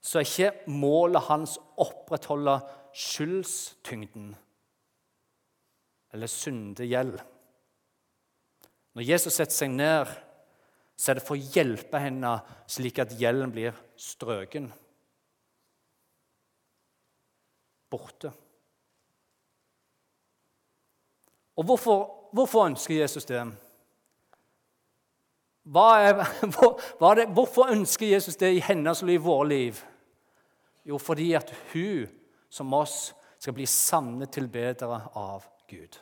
så 0.02 0.20
er 0.20 0.28
ikke 0.28 0.72
målet 0.72 1.28
hans 1.28 1.58
å 1.60 1.88
opprettholde 1.88 2.60
skyldstyngden 2.98 4.30
eller 6.16 6.32
syndegjeld. 6.32 7.20
Når 8.98 9.06
Jesus 9.06 9.36
setter 9.38 9.54
seg 9.54 9.70
ned, 9.78 10.10
så 10.98 11.12
er 11.12 11.20
det 11.20 11.26
for 11.28 11.38
å 11.38 11.50
hjelpe 11.54 12.00
henne 12.02 12.32
slik 12.66 12.98
at 13.04 13.12
gjelden 13.14 13.52
blir 13.54 13.76
strøken. 13.94 14.72
Borte. 17.94 18.32
Og 21.62 21.70
hvorfor, 21.70 22.02
hvorfor 22.34 22.72
ønsker 22.72 22.96
Jesus 22.98 23.30
det? 23.30 23.44
Er, 25.78 26.24
hvor, 26.98 27.14
det? 27.22 27.28
Hvorfor 27.38 27.70
ønsker 27.76 28.10
Jesus 28.10 28.42
det 28.42 28.56
i 28.56 28.66
hennes 28.66 29.06
liv, 29.06 29.22
i 29.22 29.26
våre 29.30 29.48
liv? 29.52 29.84
Jo, 30.90 30.98
fordi 30.98 31.36
at 31.38 31.54
hun, 31.70 32.10
som 32.50 32.74
oss, 32.74 33.14
skal 33.38 33.54
bli 33.54 33.70
sanne 33.70 34.26
tilbedere 34.26 35.04
av 35.14 35.46
Gud. 35.70 36.02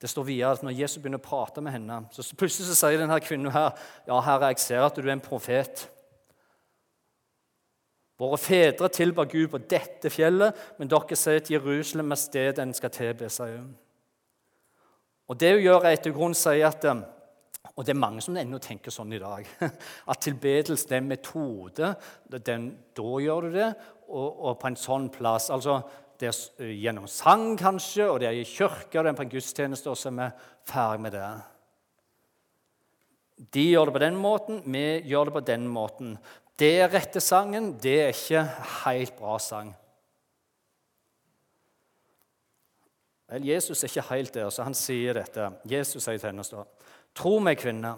Det 0.00 0.08
står 0.08 0.24
videre 0.24 0.52
at 0.56 0.62
Når 0.64 0.78
Jesus 0.78 1.02
begynner 1.02 1.20
å 1.20 1.24
prate 1.24 1.60
med 1.60 1.74
henne, 1.76 2.02
så 2.12 2.24
plutselig 2.36 2.70
så 2.70 2.78
sier 2.78 3.00
denne 3.00 3.20
kvinnen 3.20 3.52
her, 3.52 3.74
ja, 4.08 4.20
herre, 4.24 4.52
jeg 4.54 4.64
ser 4.64 4.84
at 4.86 4.96
du 4.96 5.04
er 5.04 5.12
en 5.12 5.24
profet. 5.24 5.86
Våre 8.20 8.36
fedre 8.40 8.88
tilba 8.92 9.24
Gud 9.24 9.48
på 9.52 9.60
dette 9.70 10.12
fjellet, 10.12 10.56
men 10.78 10.88
dere 10.88 11.16
sier 11.16 11.40
at 11.40 11.52
Jerusalem 11.52 12.12
er 12.12 12.20
stedet 12.20 12.64
en 12.64 12.74
skal 12.76 12.92
tilbe 12.92 13.28
seg. 13.32 13.60
Og 15.30 15.38
Det 15.40 15.54
hun 15.54 15.62
gjør, 15.62 15.86
er 15.86 15.96
etter 15.96 16.16
grunn 16.16 16.34
sier 16.36 16.68
at 16.68 16.84
og 17.76 17.86
det 17.86 17.92
er 17.94 18.00
mange 18.00 18.22
som 18.24 18.36
ennå 18.36 18.58
tenker 18.60 18.92
sånn 18.92 19.12
i 19.14 19.20
dag. 19.20 19.46
At 20.10 20.22
tilbedelse 20.24 20.88
er 20.90 20.98
en 20.98 21.08
metode. 21.08 21.92
Den, 22.44 22.66
da 22.96 23.10
gjør 23.22 23.46
du 23.46 23.54
det, 23.54 23.68
og, 24.08 24.28
og, 24.28 24.54
på 24.60 24.68
en 24.68 24.78
sånn 24.80 25.08
plass. 25.12 25.50
Altså, 25.54 25.78
det 26.20 26.28
er 26.28 26.72
gjennom 26.76 27.06
sang, 27.08 27.54
kanskje, 27.58 28.06
og 28.10 28.20
det 28.20 28.28
er 28.28 28.36
i 28.36 28.44
kirka, 28.44 29.02
det 29.02 29.12
er 29.12 29.16
på 29.18 29.24
en 29.24 29.32
gudstjeneste, 29.32 29.90
og 29.90 29.98
så 29.98 30.10
er 30.10 30.18
vi 30.18 30.28
ferdig 30.68 31.04
med 31.06 31.16
det. 31.16 31.30
De 33.56 33.64
gjør 33.70 33.88
det 33.88 33.96
på 33.96 34.02
den 34.04 34.18
måten, 34.20 34.62
vi 34.68 34.84
gjør 35.08 35.30
det 35.30 35.36
på 35.38 35.44
den 35.48 35.68
måten. 35.72 36.16
Det 36.60 36.74
er 36.82 36.92
rette 36.92 37.22
sangen, 37.24 37.72
det 37.80 37.96
er 38.02 38.12
ikke 38.12 38.42
helt 38.82 39.16
bra 39.16 39.38
sang. 39.40 39.72
Vel, 43.30 43.46
Jesus 43.46 43.80
er 43.80 43.88
ikke 43.88 44.08
helt 44.10 44.34
der, 44.34 44.50
så 44.52 44.66
han 44.66 44.76
sier 44.76 45.16
dette. 45.16 45.46
Jesus 45.70 46.04
sier 46.04 46.18
til 46.18 46.32
henne 46.32 46.44
da, 46.44 46.66
Tro 47.16 47.38
meg, 47.42 47.58
kvinne, 47.62 47.94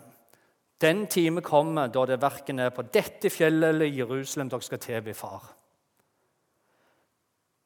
den 0.83 1.07
time 1.07 1.43
kommer 1.45 1.91
da 1.93 2.05
det 2.09 2.21
verken 2.23 2.63
er 2.63 2.73
på 2.75 2.85
dette 2.95 3.31
fjellet 3.31 3.75
eller 3.75 3.91
Jerusalem 3.91 4.49
dere 4.51 4.67
skal 4.67 4.81
tilby 4.83 5.15
Far. 5.15 5.45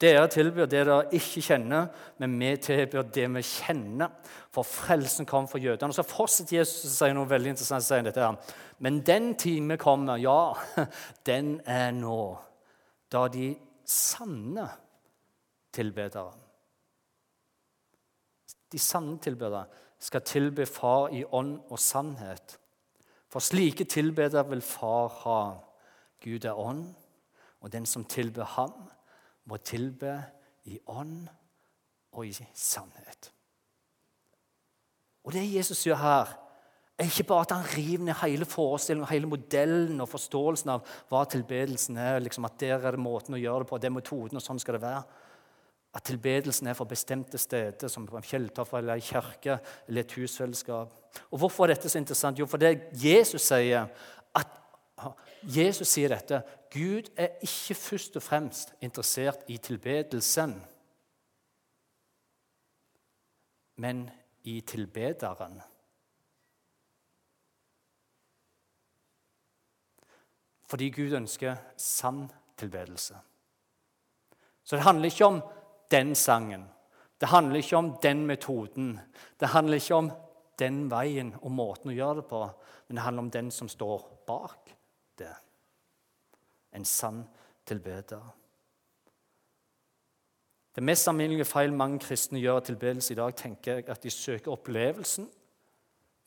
Dere 0.00 0.26
tilbyr 0.28 0.66
det 0.68 0.82
dere 0.84 0.96
ikke 1.16 1.40
kjenner, 1.40 1.86
men 2.20 2.34
vi 2.36 2.50
tilbyr 2.60 3.06
det 3.14 3.26
vi 3.32 3.42
kjenner. 3.48 4.12
For 4.52 4.66
frelsen 4.68 5.28
kom 5.28 5.48
for 5.48 5.62
jødene. 5.62 5.88
Og 5.88 5.96
Så 5.96 6.04
fortsetter 6.04 6.58
Jesus 6.58 6.90
å 6.90 7.06
si 7.06 7.14
noe 7.16 7.28
veldig 7.28 7.54
interessant. 7.54 7.84
Sier 7.84 8.04
dette 8.04 8.20
her. 8.20 8.36
Men 8.78 9.00
den 9.00 9.34
time 9.40 9.78
kommer, 9.80 10.20
ja, 10.20 10.52
den 11.30 11.60
er 11.64 11.94
nå, 11.96 12.36
da 13.12 13.24
de 13.32 13.54
sanne 13.86 14.66
tilbedere 15.72 16.32
De 18.72 18.78
sanne 18.82 19.14
tilbedere 19.22 19.62
skal 20.02 20.24
tilbe 20.26 20.66
Far 20.66 21.12
i 21.14 21.22
ånd 21.24 21.54
og 21.70 21.78
sannhet. 21.80 22.58
For 23.32 23.40
slike 23.40 23.86
tilbedere 23.88 24.44
vil 24.50 24.60
Far 24.60 25.08
ha. 25.22 25.40
Gud 26.20 26.44
er 26.44 26.58
ånd, 26.58 26.90
og 27.60 27.72
den 27.72 27.86
som 27.86 28.04
tilber 28.04 28.44
ham, 28.56 28.74
må 29.46 29.58
tilbe 29.62 30.16
i 30.66 30.78
ånd 30.90 31.26
og 32.16 32.26
i 32.26 32.32
sannhet. 32.54 33.30
Og 35.26 35.32
Det 35.34 35.42
Jesus 35.54 35.82
gjør 35.86 35.98
her, 35.98 36.34
er 36.96 37.04
ikke 37.10 37.26
bare 37.28 37.44
at 37.44 37.52
han 37.52 37.66
river 37.76 38.04
ned 38.04 38.14
hele 38.22 38.44
forestillingen, 38.48 39.08
hele 39.10 39.28
modellen 39.28 40.00
og 40.00 40.08
forståelsen 40.08 40.70
av 40.72 40.86
hva 41.10 41.24
tilbedelsen 41.28 41.98
er. 42.00 42.18
liksom 42.24 42.46
At 42.48 42.60
der 42.60 42.78
er 42.78 42.96
det 42.96 43.02
måten 43.02 43.36
å 43.36 43.40
gjøre 43.40 43.64
det 43.64 43.68
på, 43.68 43.78
det 43.78 43.90
er 43.90 43.98
metoden, 43.98 44.38
og 44.38 44.44
sånn 44.44 44.62
skal 44.62 44.78
det 44.78 44.86
være 44.86 45.02
at 45.96 46.04
tilbedelsen 46.04 46.68
er 46.68 46.76
for 46.76 46.88
bestemte 46.88 47.38
steder, 47.40 47.88
som 47.88 48.04
på 48.06 48.18
en 48.18 48.26
fjelltopp 48.26 48.74
eller 48.76 48.98
en 48.98 49.04
kirke 49.04 49.58
eller 49.88 50.04
et 50.04 50.12
husfellesskap. 50.12 50.92
Og 51.30 51.38
Hvorfor 51.40 51.64
er 51.64 51.72
dette 51.72 51.88
så 51.88 51.98
interessant? 51.98 52.38
Jo, 52.38 52.46
for 52.46 52.60
det 52.60 52.90
Jesus 52.92 53.48
sier 53.48 53.88
at 54.36 54.58
Jesus 55.42 55.90
sier 55.92 56.08
dette 56.08 56.40
Gud 56.72 57.10
er 57.16 57.36
ikke 57.44 57.76
først 57.76 58.16
og 58.16 58.24
fremst 58.24 58.74
interessert 58.80 59.44
i 59.48 59.56
tilbedelsen, 59.56 60.56
men 63.76 64.06
i 64.44 64.60
tilbederen. 64.60 65.60
Fordi 70.66 70.90
Gud 70.90 71.12
ønsker 71.14 71.56
sann 71.76 72.26
tilbedelse. 72.58 73.16
Så 74.64 74.76
det 74.76 74.84
handler 74.84 75.04
ikke 75.04 75.26
om 75.26 75.42
den 75.90 76.14
sangen. 76.14 76.64
Det 77.20 77.28
handler 77.28 77.56
ikke 77.56 77.76
om 77.76 77.92
den 78.02 78.26
metoden. 78.26 79.00
Det 79.40 79.48
handler 79.48 79.74
ikke 79.74 79.94
om 79.94 80.10
den 80.58 80.86
veien 80.90 81.34
og 81.42 81.52
måten 81.52 81.92
å 81.92 81.94
gjøre 81.94 82.20
det 82.20 82.26
på, 82.30 82.40
men 82.88 82.98
det 82.98 83.04
handler 83.04 83.22
om 83.22 83.30
den 83.30 83.50
som 83.54 83.68
står 83.68 84.08
bak 84.26 84.65
det. 85.18 85.34
En 86.72 86.84
sann 86.84 87.24
tilbeder. 87.66 88.36
Det 90.74 90.82
mest 90.82 91.08
alminnelige 91.08 91.44
feil 91.48 91.72
mange 91.72 91.98
kristne 92.04 92.40
gjør 92.40 92.60
av 92.60 92.66
tilbedelse 92.66 93.14
i 93.14 93.16
dag, 93.16 93.32
tenker 93.36 93.78
jeg 93.78 93.88
at 93.88 94.02
de 94.02 94.10
søker 94.10 94.52
opplevelsen 94.52 95.28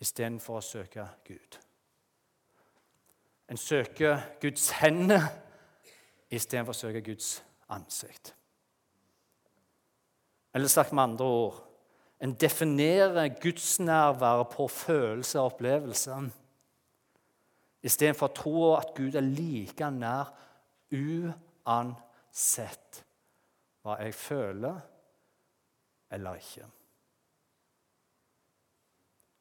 istedenfor 0.01 0.57
å 0.57 0.65
søke 0.65 1.05
Gud. 1.27 1.59
En 3.49 3.57
søker 3.57 4.21
Guds 4.41 4.69
hender 4.79 5.27
istedenfor 6.29 6.73
å 6.73 6.79
søke 6.79 7.01
Guds 7.05 7.43
ansikt. 7.69 8.33
Eller 10.53 10.67
sagt 10.67 10.93
med 10.93 11.03
andre 11.03 11.25
ord 11.25 11.65
en 12.19 12.33
definerer 12.33 13.29
gudsnærværet 13.41 14.49
på 14.51 14.67
følelse 14.67 15.39
og 15.39 15.53
opplevelse 15.53 16.17
istedenfor 17.83 18.33
tro 18.35 18.73
at 18.75 18.93
Gud 18.97 19.15
er 19.15 19.25
like 19.25 19.91
nær 19.95 20.33
uansett 20.95 23.03
hva 23.83 23.99
jeg 24.03 24.15
føler 24.17 24.81
eller 26.11 26.41
ikke. 26.41 26.65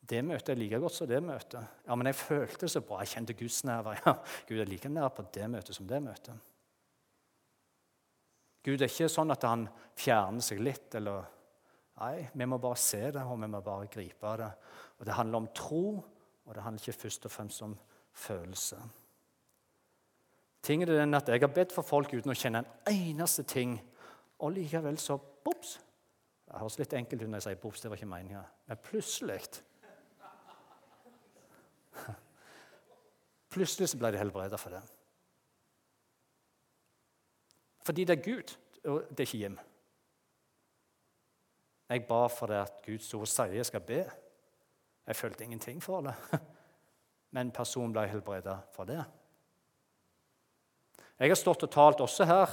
Det 0.09 0.21
møtet 0.25 0.55
er 0.55 0.61
like 0.61 0.79
godt 0.81 0.97
som 0.97 1.09
det 1.09 1.19
møtet. 1.25 1.81
Ja, 1.85 1.95
men 1.95 2.09
jeg 2.09 2.17
følte 2.17 2.69
så 2.69 2.81
bra. 2.81 3.03
Jeg 3.03 3.13
kjente 3.13 3.37
Guds 3.37 3.61
nærvær. 3.69 3.99
Ja, 4.07 4.15
Gud 4.49 4.63
er 4.63 4.69
like 4.69 4.89
nær 4.89 5.11
på 5.13 5.25
det 5.35 5.49
møtet 5.53 5.77
som 5.77 5.89
det 5.89 6.01
møtet. 6.05 6.47
Gud 8.65 8.81
er 8.81 8.89
ikke 8.89 9.09
sånn 9.13 9.33
at 9.33 9.45
han 9.49 9.67
fjerner 9.97 10.45
seg 10.45 10.63
litt. 10.65 10.95
eller 10.97 11.27
Nei, 11.99 12.29
vi 12.33 12.47
må 12.47 12.61
bare 12.63 12.79
se 12.81 13.03
det, 13.11 13.25
og 13.25 13.41
vi 13.43 13.51
må 13.51 13.61
bare 13.65 13.91
gripe 13.93 14.33
det. 14.41 14.49
Og 14.99 15.07
Det 15.07 15.15
handler 15.15 15.43
om 15.43 15.51
tro, 15.55 15.85
og 16.47 16.55
det 16.55 16.63
handler 16.63 16.83
ikke 16.83 17.03
først 17.03 17.29
og 17.29 17.35
fremst 17.35 17.63
om 17.67 17.77
følelse. 18.19 18.77
Tingen 20.63 20.89
er 20.89 21.01
den 21.01 21.15
at 21.15 21.29
Jeg 21.29 21.41
har 21.41 21.55
bedt 21.55 21.73
for 21.73 21.83
folk 21.87 22.13
uten 22.13 22.31
å 22.31 22.37
kjenne 22.37 22.59
en 22.59 22.67
eneste 22.93 23.43
ting, 23.49 23.79
og 24.39 24.53
likevel 24.53 24.99
så 24.99 25.17
bops. 25.17 25.79
Det 26.49 26.59
høres 26.59 26.79
litt 26.81 26.93
enkelt 26.97 27.23
ut 27.23 27.29
når 27.29 27.37
jeg 27.39 27.47
sier 27.47 27.63
bops, 27.63 27.81
det 27.81 27.91
var 27.91 27.97
ikke 28.01 28.11
meninga. 28.11 28.43
Men 28.67 28.77
plutselig 28.83 29.41
Plutselig 33.55 33.89
så 33.89 33.99
ble 34.01 34.13
de 34.13 34.21
helbreda 34.21 34.57
for 34.61 34.71
det. 34.77 34.83
Fordi 37.89 38.05
det 38.05 38.19
er 38.19 38.25
Gud, 38.25 38.57
og 38.85 39.03
det 39.09 39.21
er 39.21 39.27
ikke 39.27 39.43
Jim. 39.45 39.59
Jeg 41.89 42.05
ba 42.09 42.27
for 42.29 42.47
det 42.47 42.61
at 42.61 42.83
Guds 42.85 43.15
ord 43.17 43.27
sier 43.27 43.57
jeg 43.57 43.67
skal 43.67 43.81
be. 43.81 44.03
Jeg 45.09 45.17
følte 45.17 45.45
ingenting 45.45 45.83
for 45.83 46.01
det. 46.05 46.15
Men 47.37 47.53
personen 47.53 47.93
ble 47.93 48.07
helbreda 48.09 48.59
for 48.75 48.89
det. 48.89 49.03
Jeg 51.19 51.33
har 51.33 51.39
stått 51.39 51.65
og 51.67 51.73
talt 51.75 52.01
også 52.01 52.27
her 52.29 52.53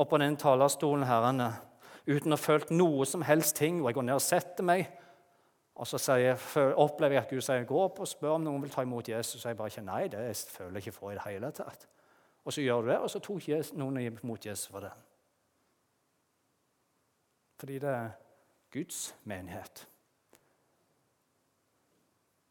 oppå 0.00 0.18
denne 0.20 0.38
talerstolen 0.38 1.06
herrene, 1.08 1.52
uten 2.04 2.34
å 2.34 2.36
ha 2.36 2.42
følt 2.42 2.72
noe 2.74 3.06
som 3.08 3.24
helst 3.24 3.56
ting. 3.56 3.80
Og 3.80 3.88
jeg 3.88 3.98
går 3.98 4.06
ned 4.10 4.18
og 4.18 4.24
setter 4.24 4.66
meg, 4.66 4.90
og 5.74 5.88
så 5.88 6.18
jeg, 6.20 6.36
opplever 6.78 7.16
jeg 7.16 7.24
at 7.24 7.32
Gud 7.32 7.42
sier 7.42 7.64
gå 7.66 7.78
opp 7.82 7.98
og 8.04 8.08
spør 8.08 8.36
om 8.36 8.44
noen 8.46 8.62
vil 8.62 8.70
ta 8.70 8.84
imot 8.86 9.08
Jesus. 9.10 9.42
Og 9.42 9.48
jeg 9.50 9.58
bare 9.58 9.72
ikke 9.72 9.86
nei, 9.86 10.04
det 10.12 10.20
føler 10.52 10.78
jeg 10.78 10.86
ikke 10.86 10.98
for 10.98 11.10
i 11.10 11.16
det 11.18 11.24
hele 11.26 11.50
tatt. 11.56 11.88
Og 12.44 12.52
så 12.52 12.62
gjør 12.62 12.84
du 12.84 12.92
det, 12.92 12.98
og 13.00 13.10
så 13.10 13.22
tok 13.24 13.48
noen 13.80 13.98
imot 14.04 14.46
Jesus 14.46 14.68
for 14.70 14.84
det. 14.84 14.92
Fordi 17.58 17.80
det 17.80 17.90
er 17.90 18.14
Guds 18.74 19.14
menighet. 19.24 19.86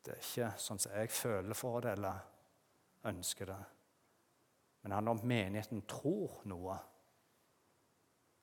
Det 0.04 0.14
er 0.14 0.24
ikke 0.24 0.50
sånn 0.60 0.82
som 0.84 0.96
jeg 0.98 1.12
føler 1.16 1.58
for 1.58 1.84
det 1.84 1.94
eller 1.96 2.24
ønsker 3.08 3.48
det. 3.48 3.62
Men 4.82 4.92
det 4.92 4.98
handler 4.98 5.16
om 5.16 5.30
menigheten 5.32 5.86
tror 5.88 6.42
noe 6.52 6.76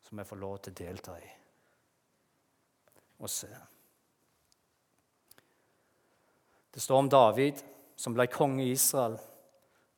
som 0.07 0.19
vi 0.19 0.25
får 0.25 0.41
lov 0.41 0.57
til 0.65 0.73
å 0.73 0.81
delta 0.81 1.19
i 1.21 1.29
og 3.21 3.29
se. 3.29 3.51
Det 6.73 6.81
står 6.81 7.03
om 7.03 7.11
David, 7.13 7.59
som 8.01 8.15
ble 8.17 8.25
konge 8.33 8.65
i 8.65 8.73
Israel 8.73 9.19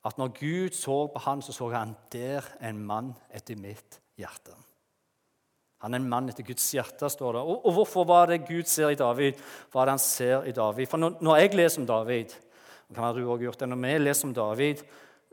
at 0.03 0.17
når 0.19 0.33
Gud 0.35 0.75
så 0.75 0.97
på 1.07 1.21
han, 1.23 1.41
så 1.41 1.55
så 1.55 1.69
han 1.71 1.95
der 2.11 2.43
en 2.59 2.81
mann 2.83 3.13
etter 3.31 3.55
mitt 3.55 4.01
hjerte. 4.19 4.57
Han 5.83 5.93
er 5.93 5.99
en 5.99 6.09
mann 6.09 6.31
etter 6.31 6.45
Guds 6.47 6.65
hjerte, 6.71 7.09
står 7.11 7.35
det. 7.35 7.43
Og, 7.43 7.65
og 7.67 7.77
hvorfor 7.77 8.07
var 8.07 8.31
det 8.31 8.45
Gud 8.47 8.69
ser 8.71 8.93
i 8.93 8.99
David? 8.99 9.39
Hva 9.71 9.83
er 9.83 9.89
det 9.89 9.95
han 9.97 10.03
ser 10.03 10.47
i 10.47 10.55
David? 10.55 10.87
For 10.87 11.01
når, 11.01 11.17
når 11.19 11.41
jeg 11.41 11.55
leser 11.59 11.83
om 11.83 11.87
David, 11.89 12.35
kan 12.93 13.03
være 13.03 13.23
du 13.23 13.43
gjort 13.43 13.59
det, 13.59 13.67
når 13.69 13.81
vi 13.81 13.97
leser 13.99 14.29
om 14.29 14.35
David, 14.37 14.83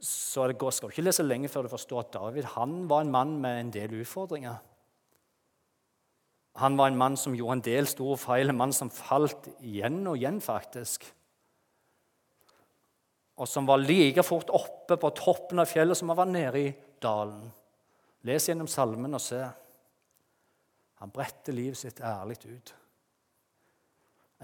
så 0.00 0.48
det 0.48 0.56
skal 0.56 0.88
du 0.88 0.94
ikke 0.94 1.04
lese 1.04 1.26
lenge 1.26 1.50
før 1.52 1.68
du 1.68 1.74
forstår 1.74 2.02
at 2.02 2.12
David 2.14 2.48
han 2.56 2.82
var 2.88 3.04
en 3.04 3.12
mann 3.12 3.36
med 3.42 3.60
en 3.60 3.72
del 3.74 3.94
utfordringer. 4.00 4.58
Han 6.60 6.76
var 6.76 6.90
en 6.90 6.98
mann 6.98 7.16
som 7.20 7.36
gjorde 7.36 7.58
en 7.58 7.64
del 7.64 7.88
store 7.88 8.18
feil, 8.18 8.50
en 8.50 8.58
mann 8.58 8.72
som 8.74 8.90
falt 8.90 9.46
igjen 9.62 10.02
og 10.08 10.18
igjen, 10.18 10.40
faktisk. 10.42 11.06
Og 13.40 13.48
som 13.48 13.68
var 13.68 13.80
like 13.80 14.24
fort 14.26 14.50
oppe 14.52 14.98
på 15.00 15.12
toppen 15.16 15.62
av 15.62 15.70
fjellet 15.70 15.96
som 15.96 16.10
han 16.10 16.18
var 16.18 16.28
nede 16.28 16.60
i 16.60 16.72
dalen. 17.00 17.46
Les 18.28 18.50
gjennom 18.50 18.68
salmen 18.68 19.16
og 19.16 19.22
se. 19.24 19.44
Han 21.00 21.12
bretter 21.12 21.56
livet 21.56 21.80
sitt 21.80 22.00
ærlig 22.04 22.36
ut. 22.44 22.74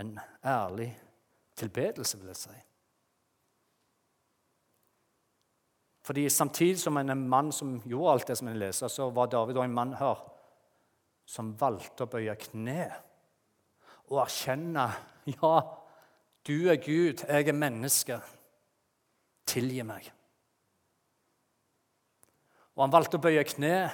En 0.00 0.18
ærlig 0.44 0.90
tilbedelse, 1.56 2.18
vil 2.18 2.32
jeg 2.32 2.36
si. 2.36 2.56
Fordi 6.06 6.28
Samtidig 6.30 6.78
som 6.80 6.96
en 6.96 7.28
mann 7.28 7.52
som 7.52 7.80
gjorde 7.84 8.12
alt 8.12 8.28
det 8.28 8.38
som 8.38 8.48
en 8.48 8.58
leser, 8.58 8.88
så 8.88 9.10
var 9.10 9.26
David 9.26 9.56
en 9.56 9.74
mann 9.74 9.94
her 9.98 10.20
som 11.26 11.56
valgte 11.58 12.06
å 12.06 12.10
bøye 12.10 12.36
kne 12.38 12.86
og 14.06 14.20
erkjenne 14.22 14.86
ja, 15.26 15.54
du 16.46 16.68
er 16.70 16.78
Gud, 16.78 17.24
jeg 17.26 17.48
er 17.48 17.56
menneske. 17.58 18.20
Tilgi 19.46 19.82
meg. 19.82 20.06
Og 22.76 22.84
Han 22.84 22.92
valgte 22.92 23.18
å 23.18 23.24
bøye 23.24 23.42
kne, 23.48 23.88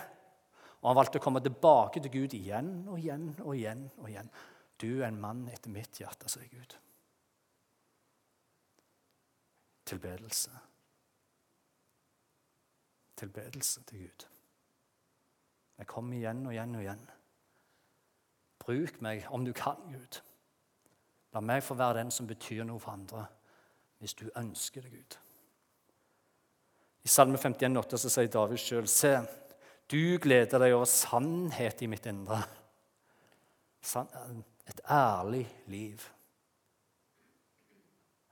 og 0.83 0.89
han 0.91 0.99
valgte 0.99 1.21
å 1.21 1.23
komme 1.23 1.43
tilbake 1.43 2.03
til 2.03 2.11
Gud 2.11 2.35
igjen 2.35 2.73
og 2.91 2.99
igjen 2.99 3.29
og 3.45 3.55
igjen. 3.55 3.87
og 3.99 4.09
igjen. 4.11 4.31
Du 4.83 4.89
er 4.99 5.07
en 5.09 5.21
mann 5.21 5.45
etter 5.49 5.71
mitt 5.71 6.01
hjerte, 6.01 6.29
sier 6.29 6.49
Gud. 6.51 6.75
Tilbedelse. 9.87 10.51
Tilbedelse 13.17 13.83
til 13.87 14.07
Gud. 14.09 14.27
Jeg 15.79 15.87
kommer 15.87 16.17
igjen 16.17 16.47
og 16.47 16.53
igjen 16.53 16.75
og 16.75 16.83
igjen. 16.83 17.07
Bruk 18.63 19.01
meg 19.03 19.27
om 19.31 19.47
du 19.47 19.53
kan, 19.55 19.79
Gud. 19.91 20.19
La 21.33 21.41
meg 21.41 21.63
få 21.63 21.79
være 21.79 22.03
den 22.03 22.11
som 22.11 22.27
betyr 22.27 22.65
noe 22.67 22.83
for 22.83 22.93
andre, 22.93 23.25
hvis 24.03 24.15
du 24.19 24.27
ønsker 24.37 24.83
det, 24.83 24.91
Gud. 24.91 25.19
I 27.03 27.09
Salme 27.09 27.39
51, 27.39 27.77
8, 27.79 27.99
så 27.99 28.11
sier 28.11 28.31
David 28.31 28.61
sjøl.: 28.63 28.87
Se, 28.87 29.17
du 29.93 30.19
gleder 30.23 30.63
deg 30.63 30.75
over 30.75 30.89
sannhet 30.89 31.85
i 31.85 31.89
mitt 31.91 32.07
indre. 32.09 32.41
Et 34.71 34.83
ærlig 34.89 35.45
liv. 35.71 36.03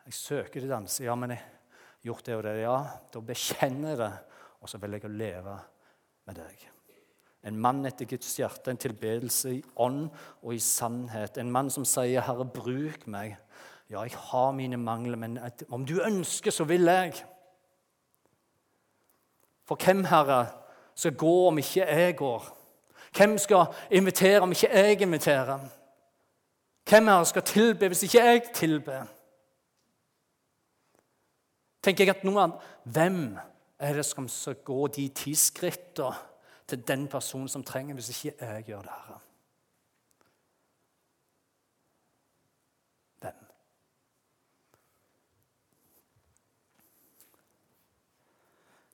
Jeg 0.06 0.16
søker 0.16 0.64
ditt 0.64 0.74
ansikt. 0.74 1.06
Ja, 1.06 1.14
men 1.18 1.34
jeg 1.34 1.42
har 1.42 2.06
gjort 2.08 2.26
det 2.26 2.36
og 2.38 2.44
det. 2.46 2.56
Ja, 2.62 2.76
da 3.12 3.22
bekjenner 3.22 3.92
jeg 3.92 4.00
det, 4.00 4.12
og 4.60 4.72
så 4.72 4.80
vil 4.82 4.96
jeg 4.96 5.12
leve 5.12 5.56
med 6.26 6.40
deg. 6.40 6.66
En 7.48 7.60
mann 7.60 7.84
etter 7.88 8.08
Guds 8.08 8.32
hjerte, 8.36 8.72
en 8.72 8.80
tilbedelse 8.80 9.54
i 9.56 9.60
ånd 9.80 10.08
og 10.42 10.50
i 10.52 10.60
sannhet. 10.60 11.38
En 11.40 11.52
mann 11.52 11.70
som 11.70 11.84
sier, 11.84 12.20
'Herre, 12.20 12.44
bruk 12.44 13.06
meg'. 13.06 13.36
Ja, 13.90 14.02
jeg 14.02 14.12
har 14.14 14.52
mine 14.52 14.76
mangler, 14.76 15.16
men 15.16 15.38
om 15.70 15.84
du 15.86 16.00
ønsker, 16.02 16.50
så 16.50 16.64
vil 16.64 16.84
jeg. 16.84 17.14
For 19.64 19.76
hvem, 19.76 20.04
Herre, 20.04 20.46
skal 21.00 21.16
gå 21.16 21.34
om 21.48 21.58
ikke 21.58 21.86
jeg 21.86 22.16
går? 22.16 22.48
Hvem 23.16 23.38
skal 23.38 23.66
invitere 23.90 24.40
om 24.44 24.52
ikke 24.52 24.68
jeg 24.72 25.00
inviterer? 25.02 25.62
Hvem 26.88 27.08
her 27.08 27.24
skal 27.24 27.42
tilbe 27.42 27.88
hvis 27.88 28.02
ikke 28.02 28.24
jeg 28.24 28.42
tilber? 28.54 29.08
Tenker 31.82 32.04
jeg 32.04 32.16
at 32.16 32.26
noen, 32.28 32.52
Hvem 32.84 33.38
er 33.80 33.96
det 33.96 34.04
som 34.04 34.28
skal 34.28 34.60
gå 34.64 34.86
de 34.92 35.08
ti 35.08 35.34
skrittene 35.34 36.12
til 36.68 36.82
den 36.88 37.08
personen 37.08 37.48
som 37.48 37.64
trenger, 37.64 37.94
hvis 37.94 38.12
ikke 38.12 38.36
jeg 38.40 38.64
gjør 38.68 38.82
det? 38.84 38.96
Herre? 39.06 39.29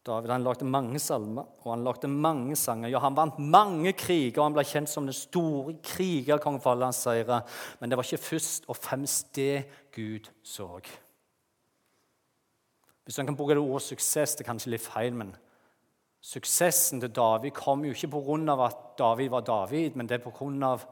David 0.06 0.30
han 0.30 0.44
lagde 0.46 0.66
mange 0.68 1.00
salmer 1.02 1.48
og 1.64 1.72
han 1.72 1.82
lagde 1.84 2.08
mange 2.10 2.56
sanger. 2.56 2.88
Ja, 2.92 3.00
Han 3.02 3.16
vant 3.16 3.38
mange 3.38 3.92
kriger, 3.92 4.38
og 4.38 4.44
han 4.44 4.54
ble 4.54 4.64
kjent 4.64 4.90
som 4.90 5.06
den 5.08 5.16
store 5.16 5.74
krigerkongen 5.82 6.62
for 6.62 6.72
alle 6.72 6.86
hans 6.90 7.02
seire. 7.02 7.40
Men 7.80 7.90
det 7.90 7.98
var 7.98 8.06
ikke 8.06 8.22
først 8.22 8.68
og 8.70 8.78
fremst 8.78 9.34
det 9.34 9.64
Gud 9.94 10.30
så. 10.42 10.68
Hvis 13.04 13.18
man 13.18 13.26
kan 13.26 13.36
bruke 13.36 13.54
det 13.54 13.62
ordet 13.62 13.82
suksess, 13.82 14.36
det 14.36 14.46
er 14.46 14.50
kanskje 14.52 14.72
litt 14.74 14.86
feil, 14.86 15.14
men 15.14 15.34
suksessen 16.22 17.02
til 17.02 17.10
David 17.14 17.54
kom 17.54 17.84
jo 17.84 17.94
ikke 17.94 18.10
pga. 18.14 18.64
at 18.66 18.78
David 18.98 19.28
var 19.30 19.40
David, 19.40 19.96
men 19.96 20.06
det 20.06 20.20
er 20.20 20.30
pga. 20.30 20.72
at 20.72 20.86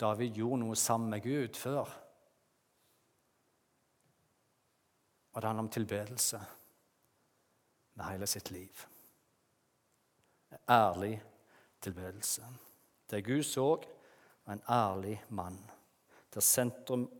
David 0.00 0.34
gjorde 0.34 0.60
noe 0.60 0.76
sammen 0.76 1.10
med 1.10 1.22
Gud 1.22 1.56
før. 1.56 1.88
Og 5.34 5.42
det 5.42 5.48
handler 5.48 5.64
om 5.64 5.68
tilbedelse 5.68 6.40
med 7.94 8.04
hele 8.04 8.26
sitt 8.26 8.50
liv. 8.50 8.86
En 10.52 10.58
ærlig 10.68 11.22
tilbedelse. 11.80 12.42
Det 13.10 13.24
Gud 13.24 13.42
så, 13.42 13.76
var 14.46 14.52
en 14.52 14.62
ærlig 14.68 15.24
mann. 15.28 15.58
Der 16.34 16.40
sentrum 16.40 17.10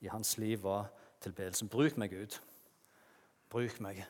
i 0.00 0.06
hans 0.06 0.38
liv 0.38 0.62
var 0.62 0.90
tilbedelsen. 1.20 1.68
Bruk 1.68 1.96
meg, 1.96 2.10
Gud. 2.10 2.38
Bruk 3.50 3.80
meg. 3.80 4.04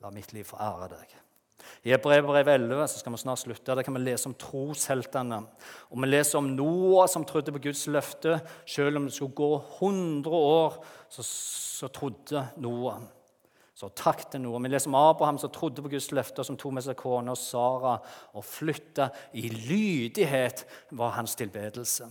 La 0.00 0.10
mitt 0.10 0.32
liv 0.32 0.44
få 0.44 0.58
ære 0.60 0.90
deg. 0.92 1.14
I 1.86 1.94
Hebrevet 1.94 2.48
11 2.52 2.88
så 2.88 3.00
skal 3.00 3.14
vi 3.14 3.18
snart 3.18 3.40
slutte, 3.40 3.74
der 3.74 3.82
kan 3.82 3.94
vi 3.96 4.02
lese 4.04 4.28
om 4.28 4.34
trosheltene. 4.38 5.38
Og 5.90 6.00
Vi 6.02 6.06
leser 6.06 6.38
om 6.38 6.50
Noah 6.52 7.08
som 7.08 7.24
trodde 7.24 7.52
på 7.52 7.62
Guds 7.68 7.86
løfte. 7.86 8.40
Selv 8.66 8.96
om 8.96 9.08
det 9.08 9.14
skulle 9.14 9.34
gå 9.34 9.62
100 9.78 10.30
år, 10.30 10.84
så, 11.08 11.22
så 11.22 11.88
trodde 11.88 12.48
Noah 12.56 13.00
så 13.76 13.90
takk 13.92 14.22
til 14.32 14.40
noe. 14.40 14.60
Vi 14.64 14.70
leser 14.72 14.88
om 14.88 14.96
Abraham 14.96 15.36
som 15.40 15.52
trodde 15.52 15.82
på 15.84 15.90
Guds 15.92 16.08
løfter, 16.16 16.46
som 16.48 16.56
tok 16.56 16.78
med 16.78 16.86
seg 16.86 16.96
kona 16.96 17.34
Sara 17.36 17.98
og 18.32 18.46
flytta 18.48 19.10
i 19.36 19.50
lydighet, 19.52 20.64
var 20.96 21.12
hans 21.18 21.36
tilbedelse 21.36 22.08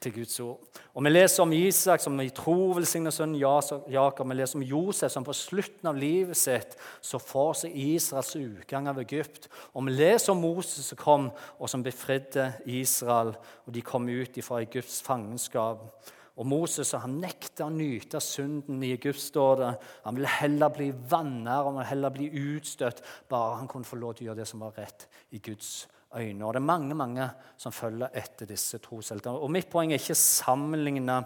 til 0.00 0.12
Guds 0.20 0.38
ord. 0.44 0.60
Og 0.94 1.04
Vi 1.04 1.10
leser 1.10 1.42
om 1.42 1.52
Isak 1.52 2.00
som 2.00 2.20
i 2.20 2.28
tro 2.30 2.70
velsigner 2.76 3.10
sønnen 3.10 3.40
Jakob. 3.40 4.28
Vi 4.28 4.34
leser 4.34 4.58
om 4.60 4.62
Josef 4.62 5.12
som 5.12 5.24
på 5.24 5.34
slutten 5.34 5.88
av 5.88 5.98
livet 5.98 6.36
sitt 6.36 6.76
så 7.00 7.18
får 7.18 7.52
seg 7.62 7.74
Israels 7.74 8.36
utgang 8.36 8.86
av 8.88 9.00
Egypt. 9.02 9.48
Og 9.74 9.88
vi 9.88 9.96
leser 9.96 10.32
om 10.32 10.44
Moses 10.44 10.92
som 10.92 11.00
kom 11.00 11.30
og 11.58 11.70
som 11.72 11.82
befridde 11.82 12.52
Israel, 12.66 13.34
og 13.66 13.74
de 13.74 13.82
kom 13.82 14.06
ut 14.08 14.38
fra 14.44 14.62
Egypts 14.62 15.02
fangenskap. 15.02 15.88
Og 16.36 16.44
Moses 16.44 16.92
han 17.00 17.16
nekta 17.22 17.64
å 17.64 17.72
nyte 17.72 18.20
synden 18.20 18.82
i 18.84 18.92
Egypt, 18.92 19.22
står. 19.22 19.62
Han 20.04 20.18
ville 20.18 20.32
heller 20.36 20.72
bli 20.74 20.90
vanner 21.08 21.70
og 21.70 21.80
heller 21.88 22.12
bli 22.12 22.28
utstøtt, 22.28 23.00
bare 23.28 23.62
han 23.62 23.70
kunne 23.70 23.88
få 23.88 23.96
lov 24.00 24.16
til 24.16 24.26
å 24.26 24.30
gjøre 24.30 24.42
det 24.42 24.48
som 24.50 24.64
var 24.66 24.76
rett 24.76 25.06
i 25.32 25.40
Guds 25.40 25.86
øyne. 26.12 26.44
Og 26.44 26.52
Det 26.52 26.60
er 26.60 26.70
mange 26.72 26.94
mange 26.94 27.30
som 27.56 27.72
følger 27.72 28.12
etter 28.12 28.48
disse 28.52 28.80
trosheltene. 28.84 29.40
Og 29.40 29.50
Mitt 29.50 29.70
poeng 29.72 29.92
er 29.92 30.02
ikke 30.02 30.16
å 30.16 30.26
sammenligne 30.26 31.18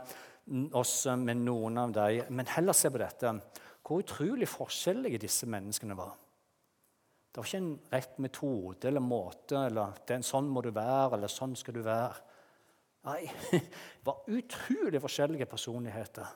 oss 0.78 0.94
med 1.18 1.42
noen 1.42 1.78
av 1.78 1.92
dem, 1.98 2.30
men 2.30 2.54
heller 2.54 2.72
se 2.72 2.90
på 2.90 3.02
dette. 3.02 3.34
Hvor 3.82 4.04
utrolig 4.04 4.46
forskjellige 4.46 5.24
disse 5.26 5.46
menneskene 5.50 5.98
var. 5.98 6.14
Det 7.30 7.38
var 7.38 7.46
ikke 7.46 7.58
en 7.62 7.74
rett 7.90 8.18
metode 8.22 8.88
eller 8.88 9.02
måte 9.02 9.58
eller 9.66 10.22
sånn 10.26 10.48
må 10.50 10.62
du 10.62 10.70
være, 10.74 11.16
eller 11.16 11.30
sånn 11.30 11.56
skal 11.58 11.74
du 11.74 11.82
være. 11.82 12.29
Nei, 13.08 13.30
det 13.52 14.04
var 14.04 14.24
utrolig 14.28 15.00
forskjellige 15.00 15.48
personligheter 15.48 16.26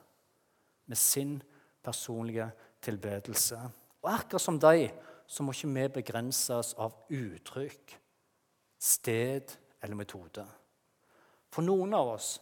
med 0.86 0.96
sin 0.96 1.42
personlige 1.84 2.50
tilbedelse. 2.82 3.58
Og 4.02 4.14
akkurat 4.14 4.42
som 4.42 4.60
de 4.60 4.88
så 5.26 5.42
må 5.42 5.52
ikke 5.52 5.72
vi 5.72 5.88
begrenses 6.00 6.74
av 6.80 6.96
uttrykk, 7.12 7.94
sted 8.80 9.54
eller 9.82 9.96
metode. 9.96 10.44
For 11.52 11.64
noen 11.64 11.94
av 11.96 12.14
oss 12.16 12.34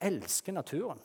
elsker 0.00 0.52
naturen. 0.52 1.00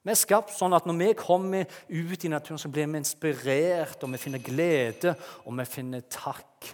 Vi 0.00 0.12
er 0.14 0.16
skapt 0.16 0.54
sånn 0.56 0.72
at 0.72 0.86
når 0.88 0.96
vi 0.96 1.08
kommer 1.18 1.80
ut 1.90 2.24
i 2.24 2.30
naturen, 2.32 2.60
så 2.60 2.70
blir 2.72 2.88
vi 2.88 3.02
inspirert, 3.02 4.00
og 4.00 4.14
vi 4.14 4.20
finner 4.20 4.40
glede, 4.40 5.12
og 5.44 5.58
vi 5.58 5.66
finner 5.68 6.06
takk 6.08 6.70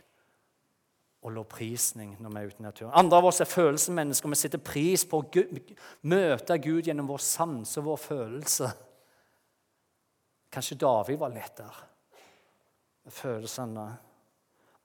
og 1.26 1.34
lovprisning 1.34 2.14
når 2.22 2.30
vi 2.32 2.40
er 2.40 2.50
ute 2.50 2.62
i 2.62 2.64
naturen. 2.64 2.94
Andre 2.94 3.18
av 3.18 3.26
oss 3.26 3.42
er 3.42 3.50
følelsesmennesker. 3.50 4.30
Vi 4.30 4.38
setter 4.38 4.62
pris 4.62 5.02
på 5.08 5.18
å 5.18 5.46
møte 6.06 6.58
Gud 6.62 6.86
gjennom 6.86 7.08
vår 7.10 7.22
sans 7.26 7.72
og 7.80 7.88
vår 7.88 7.98
følelse. 7.98 8.70
Kanskje 10.54 10.78
David 10.80 11.18
var 11.20 11.34
lett 11.34 11.58
der 11.58 11.80
med 13.06 13.14
følelsene. 13.14 13.86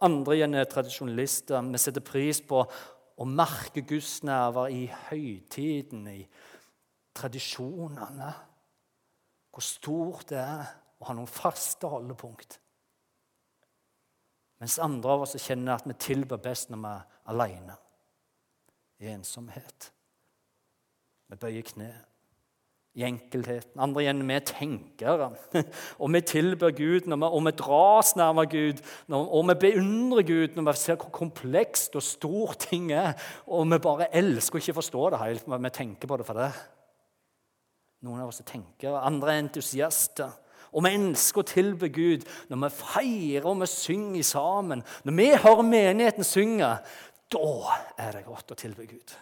Andre 0.01 0.37
igjen 0.39 0.57
er 0.57 0.65
tradisjonalister. 0.69 1.61
Vi 1.69 1.81
setter 1.81 2.05
pris 2.05 2.41
på 2.41 2.63
å 2.65 3.27
merke 3.29 3.85
Guds 3.85 4.23
nerver 4.25 4.73
i 4.73 4.87
høytiden, 5.11 6.07
i 6.09 6.25
tradisjonene. 7.13 8.31
Hvor 9.53 9.65
stort 9.67 10.31
det 10.33 10.41
er 10.41 10.73
å 10.97 11.09
ha 11.11 11.17
noen 11.17 11.29
faste 11.29 11.89
holdepunkt. 11.91 12.57
Mens 14.61 14.77
andre 14.81 15.15
av 15.15 15.25
oss 15.25 15.33
kjenner 15.41 15.79
at 15.79 15.87
vi 15.89 15.97
tilber 15.97 16.37
best 16.41 16.69
når 16.69 16.83
vi 16.83 16.93
er 16.93 17.33
alene. 17.33 17.77
I 19.01 19.09
ensomhet. 19.09 19.89
Vi 21.31 21.39
bøyer 21.41 21.65
kne 21.65 21.89
i 22.93 23.05
enkelheten. 23.07 23.79
Andre 23.81 24.03
igjen 24.03 24.21
vi 24.27 24.35
er 24.35 24.43
tenkere. 24.45 25.29
Og 26.01 26.11
vi 26.13 26.21
tilber 26.27 26.75
Gud, 26.75 27.07
vi, 27.07 27.17
og 27.17 27.45
vi 27.47 27.53
dras 27.57 28.13
nærmere 28.19 28.51
Gud. 28.51 28.83
Og 29.09 29.47
vi 29.47 29.55
beundrer 29.63 30.27
Gud 30.27 30.59
når 30.59 30.67
vi 30.69 30.75
ser 30.83 30.99
hvor 30.99 31.09
komplekst 31.15 31.95
og 31.95 32.05
stort 32.05 32.67
ting 32.67 32.91
er. 32.91 33.15
Og 33.47 33.65
vi 33.71 33.81
bare 33.81 34.11
elsker 34.21 34.59
å 34.59 34.61
ikke 34.61 34.77
forstå 34.81 35.09
det 35.13 35.23
helt, 35.23 35.49
men 35.49 35.65
vi 35.65 35.73
tenker 35.73 36.11
på 36.11 36.19
det 36.19 36.27
for 36.27 36.41
det. 36.43 36.51
Noen 38.05 38.21
av 38.21 38.29
oss 38.29 38.41
er 38.41 38.49
tenkere, 38.49 39.01
andre 39.05 39.33
er 39.33 39.43
entusiaster. 39.45 40.37
Og 40.71 40.85
vi 40.85 40.93
elsker 40.95 41.41
å 41.41 41.47
tilbe 41.47 41.89
Gud 41.93 42.23
når 42.51 42.61
vi 42.63 42.69
feirer 42.77 43.49
og 43.49 43.59
vi 43.63 43.69
synger 43.71 44.27
sammen. 44.27 44.83
Når 45.07 45.17
vi 45.17 45.27
hører 45.33 45.67
menigheten 45.67 46.27
synge, 46.27 46.71
da 47.31 47.51
er 47.99 48.17
det 48.17 48.25
godt 48.27 48.53
å 48.53 48.59
tilbe 48.59 48.87
Gud. 48.89 49.15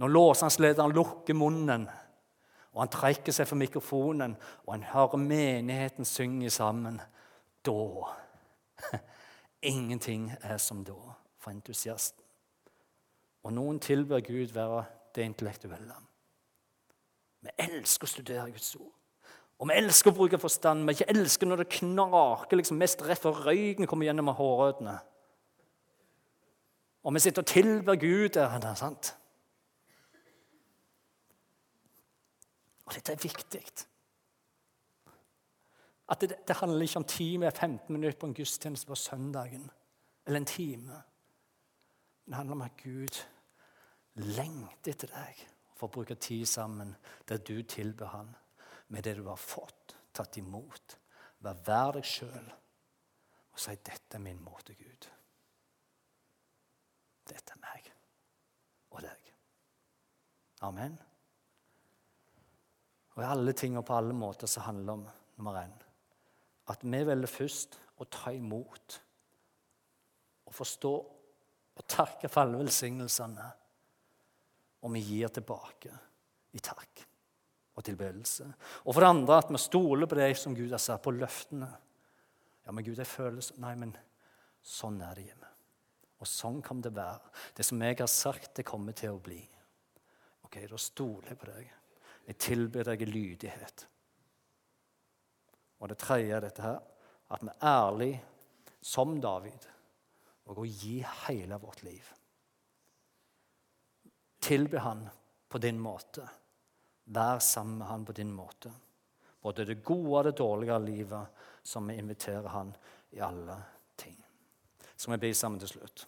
Når 0.00 0.14
låsanslederen 0.14 0.94
lukker 0.96 1.36
munnen, 1.36 1.84
og 2.70 2.84
han 2.84 2.92
trekker 2.92 3.34
seg 3.34 3.48
for 3.50 3.60
mikrofonen, 3.60 4.36
og 4.64 4.74
han 4.76 4.86
hører 4.92 5.20
menigheten 5.20 6.08
synge 6.08 6.52
sammen, 6.54 7.00
da 7.66 7.80
Ingenting 9.62 10.30
er 10.40 10.56
som 10.56 10.80
da 10.84 10.96
for 11.36 11.52
entusiasten. 11.52 12.24
Og 13.44 13.52
noen 13.52 13.80
tilber 13.80 14.22
Gud 14.24 14.54
være 14.56 14.84
det 15.16 15.26
intellektuelle. 15.28 15.96
Vi 17.40 17.52
elsker 17.64 18.06
å 18.06 18.10
studere 18.10 18.50
Guds 18.52 18.74
ord. 18.76 18.92
Og 19.60 19.68
vi 19.68 19.76
elsker 19.76 20.12
å 20.12 20.16
bruke 20.16 20.40
forstand. 20.40 20.86
Vi 20.88 20.96
ikke 20.96 21.12
elsker 21.12 21.48
når 21.48 21.62
det 21.62 21.72
knaker 21.76 22.56
liksom 22.56 22.78
mest 22.80 23.02
rett 23.04 23.20
før 23.20 23.42
røyken 23.44 23.88
kommer 23.88 24.08
gjennom 24.08 24.32
hårrøttene. 24.36 24.96
Og 27.04 27.14
vi 27.16 27.22
sitter 27.24 27.44
og 27.44 27.48
tilber 27.48 28.00
Gud 28.00 28.28
der. 28.36 28.56
Det 28.60 28.70
er 28.70 28.80
sant? 28.80 29.12
Og 32.88 32.96
dette 32.96 33.12
er 33.12 33.22
viktig. 33.22 33.62
At 36.10 36.24
det, 36.24 36.40
det 36.48 36.56
handler 36.58 36.82
ikke 36.82 37.04
om 37.04 37.06
10-15 37.06 37.92
minutter 37.92 38.18
på 38.18 38.26
en 38.26 38.34
gudstjeneste 38.34 38.88
på 38.88 38.98
søndagen. 38.98 39.70
Eller 40.26 40.40
en 40.40 40.48
time. 40.48 41.02
Det 42.26 42.34
handler 42.34 42.56
om 42.56 42.62
at 42.62 42.76
Gud 42.82 43.22
lengter 44.14 44.92
etter 44.92 45.12
deg 45.12 45.48
for 45.80 45.88
å 45.88 45.96
bruke 45.96 46.18
tid 46.20 46.44
sammen 46.48 46.92
der 47.28 47.40
du 47.40 47.62
tilbød 47.62 48.12
Han 48.12 48.34
med 48.90 49.06
det 49.06 49.16
du 49.16 49.24
har 49.28 49.38
fått, 49.40 49.94
tatt 50.12 50.36
imot. 50.36 50.96
Vær 51.40 51.60
vær 51.66 51.94
deg 51.96 52.04
sjøl 52.04 52.50
og 53.50 53.58
si 53.58 53.74
'Dette 53.76 54.18
er 54.18 54.22
min 54.22 54.42
måte, 54.42 54.74
Gud'. 54.74 55.08
Dette 57.28 57.54
er 57.54 57.62
meg 57.62 57.92
og 58.90 59.02
deg. 59.02 59.32
Amen. 60.66 60.98
Og 63.14 63.22
i 63.22 63.26
alle 63.26 63.52
ting 63.52 63.78
og 63.78 63.86
på 63.86 63.96
alle 63.96 64.14
måter 64.14 64.46
så 64.46 64.60
handler 64.60 64.84
det 64.86 64.92
om 64.92 65.06
nummer 65.36 65.62
én 65.62 65.78
at 66.70 66.84
vi 66.84 67.00
velger 67.04 67.26
først 67.26 67.78
å 67.98 68.06
ta 68.06 68.32
imot 68.32 69.00
og 70.46 70.54
forstå 70.54 70.92
og 71.80 71.86
takke 71.88 72.28
for 72.28 72.44
alle 72.44 72.60
velsignelsene. 72.60 73.46
Og 74.80 74.92
vi 74.94 75.02
gir 75.04 75.32
tilbake 75.34 75.92
i 76.56 76.62
takk 76.64 77.04
og 77.76 77.84
tilbedelse. 77.84 78.46
Og 78.84 78.94
for 78.94 79.02
det 79.02 79.12
andre 79.12 79.38
at 79.40 79.52
vi 79.52 79.60
stoler 79.60 80.08
på 80.10 80.18
det 80.18 80.30
som 80.38 80.56
Gud 80.56 80.70
har 80.72 80.82
sagt, 80.82 81.04
på 81.04 81.14
løftene. 81.14 81.68
Ja, 82.66 82.72
men 82.72 82.84
Gud, 82.84 82.98
jeg 82.98 83.08
føler 83.08 83.44
Nei, 83.62 83.74
men 83.78 83.94
sånn 84.62 85.00
er 85.04 85.16
det 85.16 85.28
hjemme. 85.30 85.50
Og 86.20 86.28
sånn 86.28 86.60
kan 86.62 86.82
det 86.84 86.92
være. 86.96 87.32
Det 87.56 87.64
som 87.64 87.80
jeg 87.80 87.96
har 88.00 88.10
sagt, 88.12 88.52
det 88.58 88.68
kommer 88.68 88.96
til 88.96 89.16
å 89.16 89.22
bli. 89.24 89.40
Ok, 90.44 90.60
Da 90.68 90.76
stoler 90.76 91.32
jeg 91.32 91.40
på 91.40 91.48
deg. 91.48 91.70
Jeg 92.26 92.38
tilber 92.38 92.84
deg 92.90 93.06
lydighet. 93.08 93.86
Og 95.80 95.88
det 95.88 95.96
tredje 95.98 96.36
er 96.36 96.44
dette 96.44 96.62
her, 96.62 96.80
at 97.30 97.42
vi 97.42 97.48
er 97.48 97.68
ærlige 97.70 98.20
som 98.84 99.16
David 99.20 99.68
og 100.50 100.60
å 100.60 100.66
gi 100.66 100.98
hele 101.24 101.56
vårt 101.62 101.84
liv. 101.86 102.04
Tilbe 104.40 104.78
han 104.78 105.08
på 105.48 105.58
din 105.58 105.80
måte. 105.80 106.28
Vær 107.04 107.38
sammen 107.38 107.78
med 107.78 107.88
han 107.88 108.04
på 108.04 108.12
din 108.12 108.32
måte. 108.32 108.72
Både 109.42 109.64
det 109.64 109.82
gode 109.84 110.18
og 110.18 110.24
det 110.24 110.36
dårlige 110.38 110.74
av 110.74 110.84
livet 110.84 111.44
som 111.62 111.86
vi 111.88 111.96
inviterer 111.98 112.48
han 112.48 112.72
i 113.10 113.20
alle 113.20 113.56
ting. 113.96 114.16
Så 114.96 115.10
vi 115.10 115.16
blir 115.16 115.34
sammen 115.34 115.60
til 115.60 115.68
slutt. 115.68 116.06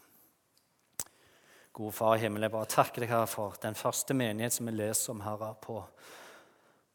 Gode 1.73 1.93
Far 1.93 2.17
i 2.17 2.21
himmelen, 2.21 2.45
jeg 2.45 2.53
bare 2.53 2.69
takker 2.69 3.01
deg 3.01 3.11
her 3.13 3.25
for 3.27 3.57
den 3.63 3.75
første 3.75 4.15
menighet 4.15 4.53
som 4.53 4.69
vi 4.69 4.75
leser 4.77 5.15
om, 5.15 5.23
Herre, 5.25 5.55
på 5.57 5.79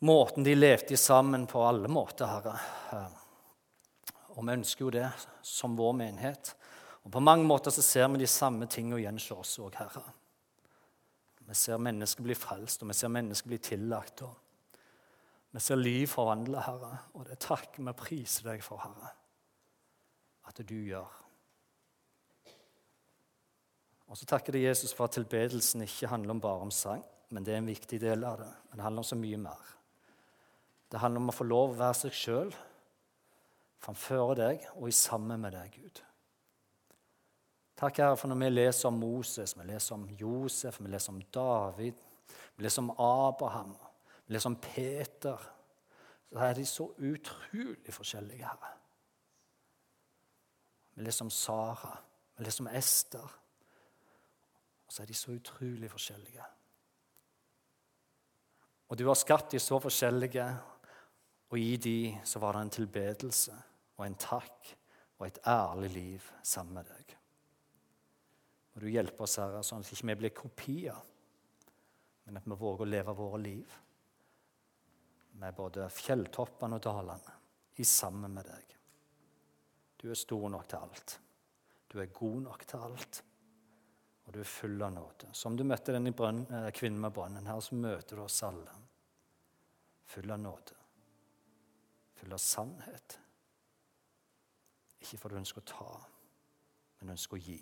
måten 0.05 0.45
de 0.45 0.53
levde 0.55 0.97
sammen 0.97 1.47
på 1.49 1.63
alle 1.65 1.89
måter, 1.89 2.29
Herre. 2.29 3.07
Og 4.37 4.45
vi 4.45 4.53
ønsker 4.53 4.85
jo 4.85 4.93
det 4.93 5.09
som 5.41 5.73
vår 5.77 5.97
menighet. 5.97 6.53
Og 7.01 7.11
på 7.11 7.23
mange 7.23 7.47
måter 7.49 7.73
så 7.73 7.81
ser 7.81 8.05
vi 8.13 8.21
de 8.21 8.29
samme 8.29 8.69
tingene 8.69 9.15
hos 9.17 9.31
oss 9.33 9.57
òg, 9.63 9.73
Herre. 9.81 10.05
Vi 11.47 11.55
ser 11.55 11.79
mennesker 11.79 12.25
bli 12.25 12.35
frelst, 12.35 12.83
og 12.83 12.91
vi 12.91 12.95
ser 12.97 13.11
mennesker 13.13 13.47
bli 13.47 13.59
tillagt. 13.63 14.21
og 14.21 14.35
Vi 15.55 15.63
ser 15.63 15.79
liv 15.79 16.07
forvandle, 16.11 16.61
Herre. 16.65 16.97
Og 17.13 17.25
det 17.29 17.39
takker 17.39 17.85
vi 17.85 17.93
priser 17.95 18.51
deg 18.51 18.65
for, 18.65 18.83
Herre, 18.83 19.13
at 20.47 20.59
du 20.67 20.75
gjør. 20.75 21.13
Og 24.07 24.17
så 24.17 24.27
takker 24.27 24.55
det 24.55 24.63
Jesus 24.63 24.93
for 24.95 25.07
at 25.07 25.15
tilbedelsen 25.15 25.83
ikke 25.83 26.07
handler 26.11 26.35
om 26.35 26.43
bare 26.43 26.67
om 26.67 26.71
sang, 26.71 27.03
men 27.29 27.43
det 27.43 27.53
er 27.53 27.61
en 27.61 27.71
viktig 27.71 27.99
del 28.01 28.23
av 28.23 28.39
det. 28.39 28.51
Men 28.69 28.79
det 28.79 28.85
handler 28.85 29.03
om 29.03 29.09
så 29.09 29.19
mye 29.19 29.39
mer. 29.39 29.73
Det 30.91 30.99
handler 30.99 31.23
om 31.23 31.31
å 31.31 31.35
få 31.35 31.47
lov 31.47 31.73
å 31.73 31.79
være 31.79 31.99
seg 32.05 32.15
sjøl 32.15 32.53
framfor 33.83 34.35
deg 34.39 34.63
og 34.75 34.87
i 34.89 34.95
sammen 34.95 35.43
med 35.43 35.55
deg, 35.55 35.75
Gud. 35.75 36.06
Takk, 37.77 37.97
Herre, 37.97 38.17
for 38.17 38.31
når 38.31 38.39
vi 38.41 38.49
leser 38.49 38.89
om 38.89 38.95
Moses, 38.97 39.53
vi 39.57 39.65
leser 39.69 39.95
om 39.95 40.07
Josef, 40.09 40.79
vi 40.81 40.89
leser 40.89 41.13
om 41.13 41.21
David, 41.21 41.99
vi 42.55 42.65
leser 42.65 42.81
om 42.81 42.89
Abraham, 42.97 43.75
vi 44.25 44.33
leser 44.33 44.49
om 44.49 44.55
Peter, 44.61 45.43
så 46.31 46.39
er 46.43 46.57
de 46.57 46.65
så 46.65 46.87
utrolig 46.97 47.93
forskjellige, 47.93 48.45
Herre. 48.45 48.71
Vi 50.97 51.05
leser 51.05 51.25
om 51.25 51.29
Sara, 51.29 51.93
vi 52.37 52.43
leser 52.43 52.65
om 52.65 52.71
Ester. 52.73 53.35
Og 54.87 54.93
så 54.93 55.03
er 55.03 55.11
de 55.11 55.13
så 55.13 55.35
utrolig 55.35 55.91
forskjellige. 55.91 56.43
Og 58.89 58.97
du 58.97 59.05
har 59.07 59.19
skapt 59.19 59.51
de 59.51 59.59
så 59.59 59.77
forskjellige, 59.83 60.47
og 61.49 61.59
i 61.59 61.77
de 61.77 62.17
så 62.23 62.39
var 62.39 62.57
det 62.57 62.65
en 62.65 62.75
tilbedelse 62.79 63.53
og 63.97 64.05
en 64.05 64.17
takk 64.19 64.73
og 65.19 65.27
et 65.27 65.39
ærlig 65.45 65.89
liv 65.93 66.31
sammen 66.43 66.79
med 66.79 66.89
deg. 66.89 67.16
Og 68.77 68.83
du 68.85 68.91
hjelper 68.93 69.25
oss, 69.25 69.39
Herre, 69.41 69.63
sånn 69.65 69.81
at 69.81 69.89
vi 69.89 69.97
ikke 69.97 70.17
blir 70.21 70.35
kopier, 70.37 70.97
men 72.27 72.37
at 72.37 72.45
vi 72.45 72.57
våger 72.61 72.85
å 72.85 72.89
leve 72.93 73.15
våre 73.17 73.41
liv 73.41 73.77
med 75.41 75.55
både 75.57 75.89
fjelltoppene 75.93 76.77
og 76.77 76.83
dalene 76.85 77.37
i 77.81 77.85
sammen 77.85 78.33
med 78.37 78.45
deg. 78.45 78.75
Du 79.97 80.11
er 80.11 80.19
stor 80.19 80.45
nok 80.53 80.67
til 80.69 80.85
alt. 80.85 81.17
Du 81.89 81.97
er 82.01 82.13
god 82.13 82.43
nok 82.45 82.65
til 82.69 82.85
alt 82.85 83.23
og 84.27 84.33
du 84.33 84.41
er 84.41 84.49
full 84.49 84.81
av 84.83 84.91
nåde. 84.91 85.29
Som 85.31 85.55
du 85.55 85.63
møtte 85.63 85.93
denne 85.95 86.11
eh, 86.11 86.67
kvinnen 86.75 86.99
med 86.99 87.13
brønnen 87.15 87.47
her, 87.47 87.61
så 87.63 87.77
møter 87.79 88.19
du 88.19 88.25
oss 88.25 88.41
alle. 88.43 88.73
Full 90.11 90.33
av 90.35 90.41
nåde. 90.43 90.75
Full 92.19 92.35
av 92.35 92.41
sannhet. 92.43 93.17
Ikke 94.99 95.19
for 95.21 95.31
du 95.31 95.39
ønsker 95.39 95.63
å 95.63 95.69
ta, 95.71 95.91
men 96.99 97.15
ønsker 97.15 97.39
å 97.39 97.45
gi. 97.45 97.61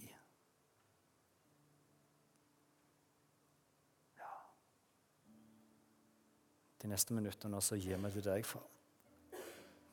De 6.85 6.89
neste 6.89 7.15
minuttene 7.17 7.57
så 7.65 7.79
gir 7.81 7.97
vi 7.97 8.09
til 8.13 8.21
deg, 8.21 8.43
far. 8.45 8.61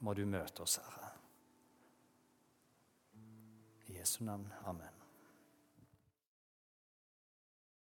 Må 0.05 0.12
du 0.12 0.26
møte 0.28 0.61
oss, 0.61 0.76
Herre. 0.76 1.09
I 3.88 3.97
Jesu 3.97 4.18
navn. 4.28 4.45
Amen. 4.68 4.91